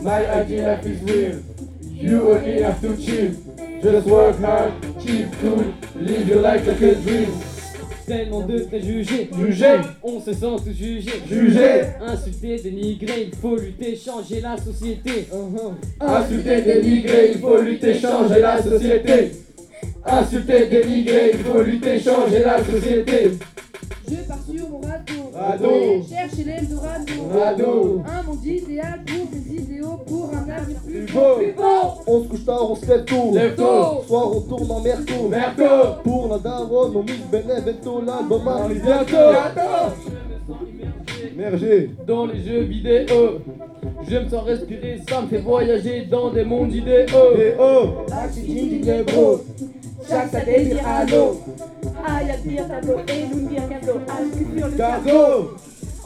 My 0.00 0.26
idea 0.26 0.68
life 0.68 0.86
is 0.86 1.02
real. 1.02 1.42
You 1.82 2.32
and 2.32 2.46
me 2.46 2.62
have 2.62 2.80
to 2.80 2.96
chill. 2.96 3.34
Just 3.82 4.06
work 4.06 4.38
hard, 4.38 4.72
keep 5.00 5.30
cool, 5.40 5.74
live 5.94 6.28
your 6.28 6.40
life 6.40 6.66
like 6.66 6.80
a 6.80 6.94
dream. 6.94 7.47
Tellement 8.08 8.40
de 8.40 8.58
préjugés, 8.60 9.28
Jugés. 9.38 9.80
on 10.02 10.18
se 10.18 10.32
sent 10.32 10.56
tout 10.64 10.72
jugé, 10.72 11.10
Jugé. 11.28 11.82
insulté, 12.00 12.58
dénigré, 12.58 13.28
il 13.30 13.34
faut 13.36 13.56
lutter, 13.56 13.94
changer 13.96 14.40
la 14.40 14.56
société. 14.56 15.28
Insulter, 16.00 16.62
dénigrer, 16.62 17.32
il 17.34 17.38
faut 17.38 17.60
lutter, 17.60 17.98
changer 17.98 18.40
la 18.40 18.62
société. 18.62 19.32
Insulter, 20.06 20.66
dénigrer, 20.68 21.30
il 21.34 21.40
faut 21.40 21.62
lutter, 21.62 22.00
changer 22.00 22.40
la 22.40 22.64
société. 22.64 23.32
Je 24.10 24.14
pars 24.26 24.38
sur 24.50 24.70
mon 24.70 24.80
radeau. 24.80 25.30
Radeau. 25.34 26.02
Chercher 26.08 26.44
l'Eldorado. 26.44 27.12
Radeau. 27.30 28.02
Un 28.08 28.22
monde 28.22 28.44
idéal 28.46 29.00
pour 29.06 29.28
mes 29.30 29.60
idéaux, 29.60 29.98
pour 30.06 30.30
un 30.34 30.48
avenir 30.50 30.78
plus 30.80 31.12
beau. 31.12 31.36
Plus 31.36 31.52
beau. 31.52 31.62
On 32.10 32.22
se 32.22 32.28
couche 32.28 32.44
tard, 32.46 32.70
on 32.70 32.74
se 32.74 32.86
lève 32.86 33.04
tôt. 33.04 33.32
Lève 33.34 33.54
tôt. 33.54 34.02
Soir, 34.06 34.34
on 34.34 34.40
tourne 34.40 34.70
en 34.70 34.80
merco. 34.80 35.28
Merco. 35.28 35.62
Pour 36.02 36.28
la 36.28 36.38
daronne, 36.38 36.96
on 36.96 37.02
mixe 37.02 37.26
Benevento, 37.30 38.00
l'album 38.00 38.48
arrive 38.48 38.82
Bientôt. 38.82 39.16
Merger. 41.36 41.90
Dans 42.06 42.26
les 42.26 42.42
jeux 42.42 42.62
vidéo, 42.62 43.40
je 44.08 44.16
me 44.16 44.28
sens 44.28 44.42
respirer, 44.44 45.02
ça 45.06 45.20
me 45.20 45.28
fait 45.28 45.38
voyager 45.38 46.06
dans 46.06 46.30
des 46.30 46.44
mondes 46.44 46.72
idéaux. 46.72 47.34
Hauts. 47.58 48.06
Oxygène, 48.24 49.04
du 49.04 49.12
bro. 49.12 49.40
Chaque 50.08 50.30
ça 50.30 50.40
délire 50.40 50.86
à 50.86 51.04
l'eau. 51.04 51.40
Ah, 52.06 52.20
le 52.22 52.48
pire 52.48 52.68
tableau 52.68 52.98
et 53.00 53.34
nous 53.34 53.48
dire 53.48 53.68
gâteau. 53.68 53.98
Ah, 54.08 54.20
le 54.22 54.30
futur, 54.30 54.68
le 54.68 54.76
Cargo. 54.76 55.50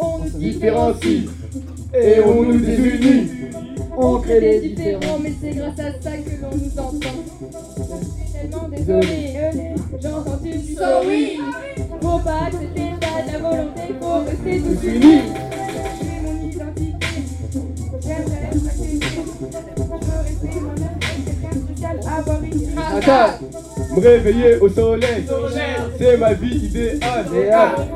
On 0.01 0.19
nous 0.19 0.39
Différencie. 0.39 1.29
Et 1.95 2.21
on 2.25 2.43
nous 2.43 2.59
désunit. 2.59 3.31
On 3.95 4.19
crée 4.21 4.41
des 4.41 4.69
différents, 4.69 5.19
mais 5.23 5.33
c'est 5.41 5.51
grâce 5.51 5.79
à 5.79 5.93
ça 6.01 6.17
que 6.17 6.41
l'on 6.41 6.57
nous 6.57 6.79
entend. 6.79 7.19
Tellement 8.33 8.69
désolé, 8.69 9.39
j'entends 10.03 10.39
tu 10.43 10.51
dis 10.57 10.75
sorry. 10.75 11.39
Faut 12.01 12.19
pas 12.19 12.47
accepter 12.47 12.91
ça 13.03 13.23
de 13.23 13.33
la 13.33 13.39
volonté, 13.39 13.83
faut 14.01 14.25
rester 14.25 14.61
tous 14.61 14.87
unis. 14.89 15.23
Mon 16.23 16.35
identité. 16.49 16.97
Je 18.01 18.09
veux 19.69 20.21
rester 20.23 20.61
moi-même, 20.61 20.99
quelqu'un 21.27 21.55
de 21.55 21.61
spécial, 21.61 22.01
avoir 22.19 22.43
une. 22.43 23.62
Me 23.95 24.01
réveiller 24.01 24.57
au 24.59 24.69
soleil, 24.69 25.27
c'est 25.99 26.17
ma 26.17 26.33
vie 26.33 26.67
idéale. 26.67 27.27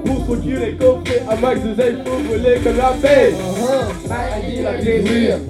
Pour 0.05 0.19
se 0.19 0.23
procurer 0.25 0.77
coffret 0.79 1.23
à 1.29 1.37
max 1.37 1.61
de 1.63 1.75
zèle, 1.75 1.99
faut 2.05 2.19
voler 2.29 2.61
comme 2.63 2.77
la 2.77 2.95
paix. 3.01 3.33
My 4.09 4.39
idea 4.39 4.79
is 4.79 5.09
real. 5.09 5.41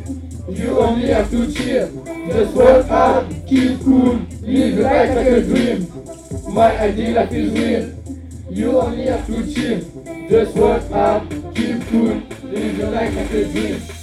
You 0.49 0.79
only 0.79 1.09
have 1.09 1.29
to 1.31 1.51
chill. 1.51 1.89
Just 2.29 2.55
work 2.55 2.89
hard, 2.89 3.25
keep 3.49 3.83
cool, 3.85 4.19
live 4.43 4.79
life 4.79 5.15
like 5.17 5.27
a 5.27 5.41
dream. 5.41 5.87
My 6.49 6.79
idea 6.79 7.29
is 7.31 7.53
real. 7.53 7.91
You 8.49 8.79
only 8.79 9.07
have 9.07 9.27
to 9.27 9.53
chill. 9.53 9.81
Just 10.31 10.55
work 10.57 10.89
hard, 10.93 11.23
keep 11.55 11.89
cool, 11.91 12.23
live 12.45 12.79
your 12.79 12.91
life 12.91 13.17
like 13.17 13.33
a 13.33 13.45
dream. 13.53 13.96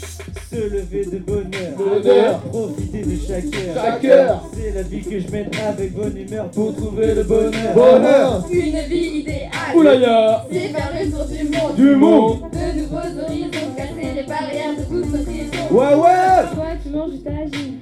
Se 0.53 0.59
lever 0.59 1.05
de 1.05 1.17
bonheur, 1.17 1.73
Bonheur. 1.75 2.39
profiter 2.41 3.01
de 3.01 3.17
chaque 3.27 3.45
heure. 3.45 3.83
Chaque 3.83 4.05
heure. 4.05 4.43
C'est 4.55 4.71
la 4.71 4.83
vie 4.83 5.01
que 5.01 5.19
je 5.19 5.27
mène 5.31 5.49
avec 5.67 5.93
bonne 5.95 6.15
humeur 6.15 6.47
pour 6.51 6.75
trouver 6.75 7.15
le 7.15 7.23
bonheur. 7.23 7.73
Bonheur. 7.73 8.45
Une 8.51 8.79
vie 8.87 9.19
idéale. 9.21 9.49
Oulaya. 9.75 10.45
C'est 10.51 10.59
faire 10.59 10.91
le 10.93 11.09
tour 11.09 11.25
du 11.25 11.43
monde. 11.45 11.75
Du 11.75 11.95
monde. 11.95 12.39
De 12.51 12.79
nouveaux 12.79 13.23
horizons, 13.23 13.73
casser 13.75 14.13
les 14.15 14.23
barrières 14.27 14.75
Ouais, 15.73 15.95
ouais. 15.95 16.53
Toi 16.53 16.65
qui 16.83 16.89
manges 16.89 17.11
du 17.13 17.23
tagine. 17.23 17.79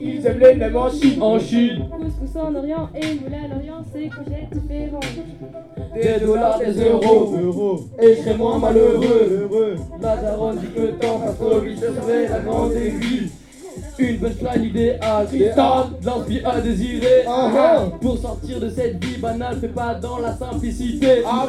Ils 0.00 0.26
aiment 0.26 0.38
les 0.40 0.54
mêmes 0.54 0.76
en 0.76 0.90
Chine. 0.90 1.22
En 1.22 1.38
Chine. 1.38 1.88
Couscous 1.88 2.42
en 2.42 2.52
Orient 2.56 2.88
et 2.96 3.14
moule 3.14 3.32
à 3.32 3.46
l'Orient, 3.46 3.84
c'est 3.92 4.08
courgettes 4.08 4.50
différentes. 4.50 5.04
Des 5.94 6.26
dollars, 6.26 6.58
des 6.58 6.80
euros, 6.82 7.80
Et 8.00 8.16
je 8.16 8.22
serai 8.22 8.36
moins 8.36 8.58
malheureux. 8.58 9.48
Heureux. 9.52 9.76
La 10.00 10.16
daronne 10.16 10.58
dit 10.58 10.66
que 10.74 10.86
tant 11.00 11.20
passe 11.20 11.38
trop 11.38 11.60
vite, 11.60 11.78
je 11.80 12.00
serai 12.00 12.26
la 12.26 12.40
grande 12.40 12.72
aiguille. 12.72 13.21
Une 14.02 14.18
punchline 14.18 14.64
idéale, 14.64 15.26
cristal, 15.28 15.84
l'inspire 16.04 16.48
à 16.48 16.60
désirer. 16.60 17.24
Pour 18.00 18.18
sortir 18.18 18.58
de 18.58 18.68
cette 18.68 19.04
vie 19.04 19.16
banale, 19.18 19.58
fais 19.60 19.68
pas 19.68 19.94
dans 19.94 20.18
la 20.18 20.34
simplicité. 20.34 21.22
Ah 21.24 21.46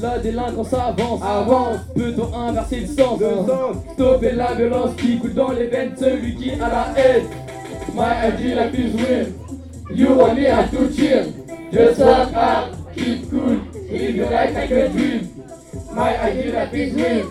La 0.00 0.18
délinquance 0.20 0.72
avance, 0.74 1.20
Avance. 1.22 1.78
Peut-on 1.96 2.38
inverser 2.38 2.80
le 2.80 2.86
sens? 2.86 3.20
Stopper 3.94 4.32
la 4.32 4.54
violence 4.54 4.94
qui 4.96 5.18
coule 5.18 5.34
dans 5.34 5.50
les 5.50 5.66
veines, 5.66 5.94
celui 5.98 6.36
qui 6.36 6.52
a 6.52 6.68
la 6.68 6.86
haine. 6.96 7.24
My 7.94 8.28
idea 8.28 8.70
is 8.70 8.94
real. 8.94 9.26
You 9.92 10.20
only 10.20 10.44
have 10.44 10.70
to 10.70 10.88
chill. 10.94 11.32
Just 11.72 11.98
work 11.98 12.32
hard, 12.32 12.76
keep 12.94 13.28
cool, 13.28 13.58
live 13.90 14.16
your 14.16 14.30
life 14.30 14.54
like 14.54 14.70
a 14.70 14.88
dream. 14.88 15.28
My 15.92 16.16
idea 16.20 16.70
is 16.72 16.94
real. 16.94 17.26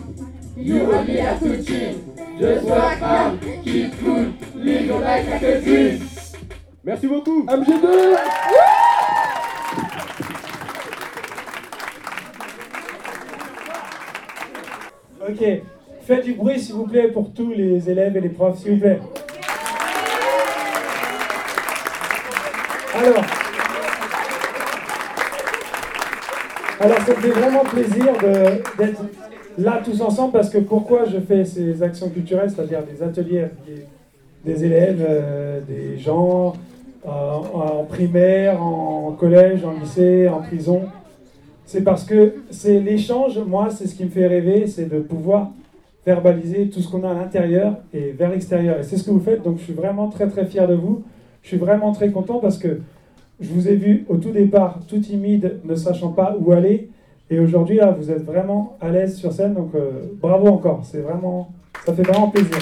You 0.57 0.91
only 0.91 1.17
have 1.17 1.39
to 1.39 1.63
chill. 1.63 1.95
Just 2.39 2.65
work 2.65 2.99
hard, 2.99 3.39
keep 3.63 3.99
cool, 3.99 4.33
live 4.67 4.85
your 4.85 4.99
life 4.99 5.29
like 5.29 5.43
a 5.43 5.61
dream. 5.61 6.09
Merci 6.83 7.07
beaucoup. 7.07 7.45
MG2 7.45 7.87
Ok, 15.29 15.43
faites 16.03 16.23
du 16.23 16.33
bruit 16.33 16.59
s'il 16.59 16.75
vous 16.75 16.87
plaît 16.87 17.09
pour 17.09 17.33
tous 17.33 17.51
les 17.51 17.89
élèves 17.89 18.15
et 18.15 18.21
les 18.21 18.29
profs, 18.29 18.59
s'il 18.59 18.73
vous 18.73 18.79
plaît. 18.79 18.99
Alors, 22.95 23.25
alors 26.79 26.99
ça 26.99 27.11
me 27.11 27.17
fait 27.17 27.29
vraiment 27.29 27.63
plaisir 27.63 28.13
d'être 28.77 29.01
là 29.57 29.81
tous 29.83 30.01
ensemble 30.01 30.31
parce 30.33 30.49
que 30.49 30.59
pourquoi 30.59 31.05
je 31.05 31.19
fais 31.19 31.43
ces 31.43 31.83
actions 31.83 32.09
culturelles, 32.09 32.49
c'est-à-dire 32.49 32.83
des 32.83 33.03
ateliers 33.03 33.47
des, 34.47 34.65
élèves, 34.65 35.05
euh, 35.07 35.59
des 35.67 35.97
gens 35.97 36.53
euh, 37.05 37.09
en 37.09 37.83
primaire, 37.83 38.61
en 38.61 39.11
collège, 39.11 39.63
en 39.63 39.73
lycée, 39.79 40.27
en 40.27 40.41
prison. 40.41 40.83
C'est 41.65 41.83
parce 41.83 42.03
que 42.03 42.35
c'est 42.49 42.79
l'échange, 42.79 43.37
moi, 43.45 43.69
c'est 43.69 43.87
ce 43.87 43.95
qui 43.95 44.05
me 44.05 44.09
fait 44.09 44.25
rêver, 44.25 44.67
c'est 44.67 44.89
de 44.89 44.99
pouvoir 44.99 45.51
verbaliser 46.05 46.69
tout 46.69 46.79
ce 46.79 46.89
qu'on 46.89 47.03
a 47.03 47.11
à 47.11 47.13
l'intérieur 47.13 47.75
et 47.93 48.11
vers 48.11 48.29
l'extérieur. 48.29 48.79
Et 48.79 48.83
c'est 48.83 48.97
ce 48.97 49.03
que 49.03 49.11
vous 49.11 49.19
faites, 49.19 49.43
donc 49.43 49.57
je 49.59 49.63
suis 49.63 49.73
vraiment 49.73 50.07
très 50.07 50.27
très 50.27 50.45
fier 50.45 50.67
de 50.67 50.73
vous. 50.73 51.03
Je 51.43 51.49
suis 51.49 51.57
vraiment 51.57 51.91
très 51.91 52.09
content 52.09 52.39
parce 52.39 52.57
que 52.57 52.79
je 53.39 53.49
vous 53.53 53.67
ai 53.67 53.75
vu 53.75 54.05
au 54.09 54.17
tout 54.17 54.31
départ 54.31 54.79
tout 54.87 54.99
timide, 54.99 55.59
ne 55.65 55.75
sachant 55.75 56.09
pas 56.13 56.35
où 56.39 56.53
aller. 56.53 56.89
Et 57.29 57.39
aujourd'hui, 57.39 57.75
là, 57.75 57.91
vous 57.91 58.09
êtes 58.09 58.23
vraiment 58.23 58.77
à 58.79 58.89
l'aise 58.89 59.17
sur 59.17 59.33
scène, 59.33 59.53
donc 59.53 59.75
euh, 59.75 59.91
bravo 60.21 60.47
encore. 60.47 60.81
C'est 60.83 61.01
vraiment, 61.01 61.51
ça 61.85 61.93
fait 61.93 62.03
vraiment 62.03 62.29
plaisir. 62.29 62.57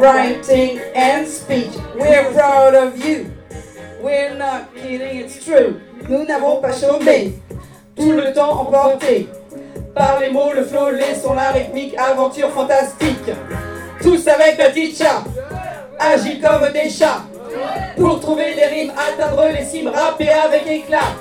Writing 0.00 0.80
and 0.94 1.28
speech. 1.28 1.76
We're 1.94 2.32
proud 2.32 2.74
of 2.74 3.04
you. 3.04 3.30
We're 4.02 4.34
not 4.34 4.74
kidding, 4.74 5.18
it's 5.20 5.44
true. 5.44 5.78
Nous 6.08 6.24
n'avons 6.24 6.62
pas 6.62 6.72
chômé, 6.72 7.34
tout 7.94 8.12
le 8.12 8.32
temps 8.32 8.60
emporté. 8.60 9.28
Par 9.94 10.20
les 10.20 10.30
mots, 10.30 10.52
le 10.54 10.64
flow, 10.64 10.90
les 10.90 11.14
sons, 11.14 11.34
la 11.34 11.50
rythmique, 11.50 11.94
aventure 11.98 12.50
fantastique. 12.50 13.30
Tous 14.00 14.26
avec 14.26 14.56
la 14.56 14.70
teacher, 14.70 15.20
agis 15.98 16.40
comme 16.40 16.72
des 16.72 16.88
chats. 16.88 17.22
Pour 17.96 18.20
trouver 18.20 18.54
des 18.54 18.64
rimes, 18.64 18.92
atteindre 18.96 19.48
les 19.48 19.64
cimes, 19.64 19.88
rapper 19.88 20.30
avec 20.30 20.66
éclat. 20.66 21.12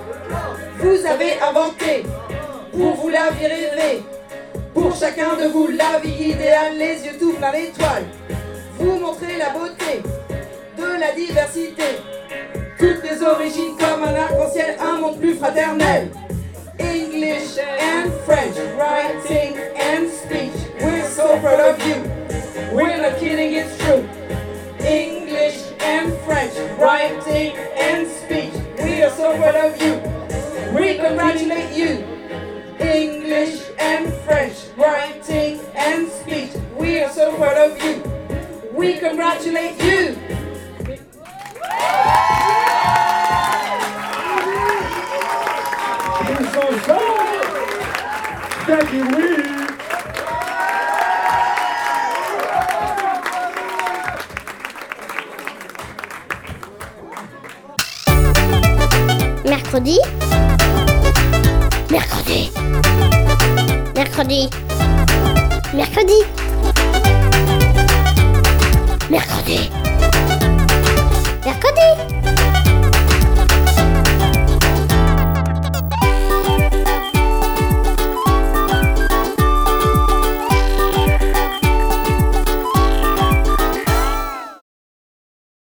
Vous 0.78 1.06
avez 1.06 1.34
inventé, 1.42 2.04
pour 2.72 2.94
vous 2.94 3.10
la 3.10 3.30
vie 3.32 3.48
rêver. 3.48 4.04
Pour 4.74 4.96
chacun 4.96 5.36
de 5.36 5.50
vous, 5.50 5.68
la 5.68 6.00
vie 6.00 6.30
idéale, 6.30 6.78
les 6.78 7.04
yeux 7.06 7.18
tout 7.20 7.34
plein 7.34 7.52
d'étoiles. 7.52 8.06
Vous 8.80 8.98
montrez 8.98 9.38
la 9.38 9.50
beauté 9.50 10.02
de 10.78 11.00
la 11.00 11.12
diversité. 11.12 11.84
Toutes 12.78 13.04
les 13.04 13.22
origines 13.22 13.76
comme 13.78 14.04
un 14.04 14.16
arc-en-ciel, 14.16 14.78
un 14.80 15.02
monde 15.02 15.20
plus 15.20 15.36
fraternel. 15.36 16.10
English 16.80 17.58
and 17.60 18.10
French, 18.26 18.56
writing 18.78 19.58
and 19.76 20.10
speech. 20.10 20.54
We're 20.82 21.06
so 21.10 21.38
proud 21.40 21.60
of 21.60 21.86
you. 21.86 21.96
We're 22.74 22.98
not 23.02 23.20
kidding, 23.20 23.54
it's 23.54 23.78
true. 23.80 24.08
English 24.80 25.60
and 25.82 26.14
French, 26.26 26.54
writing 26.80 27.54
and 27.78 28.08
speech. 28.08 28.54
We 28.82 29.04
are 29.04 29.12
so 29.12 29.36
proud 29.36 29.56
of 29.56 29.82
you. 29.82 30.00
We 30.74 30.96
congratulate 30.96 31.76
you. 31.76 32.06
English 32.80 33.62
and 33.78 34.14
French, 34.26 34.56
congratulate 39.50 39.84
you. 39.84 40.00
Tous 40.00 40.09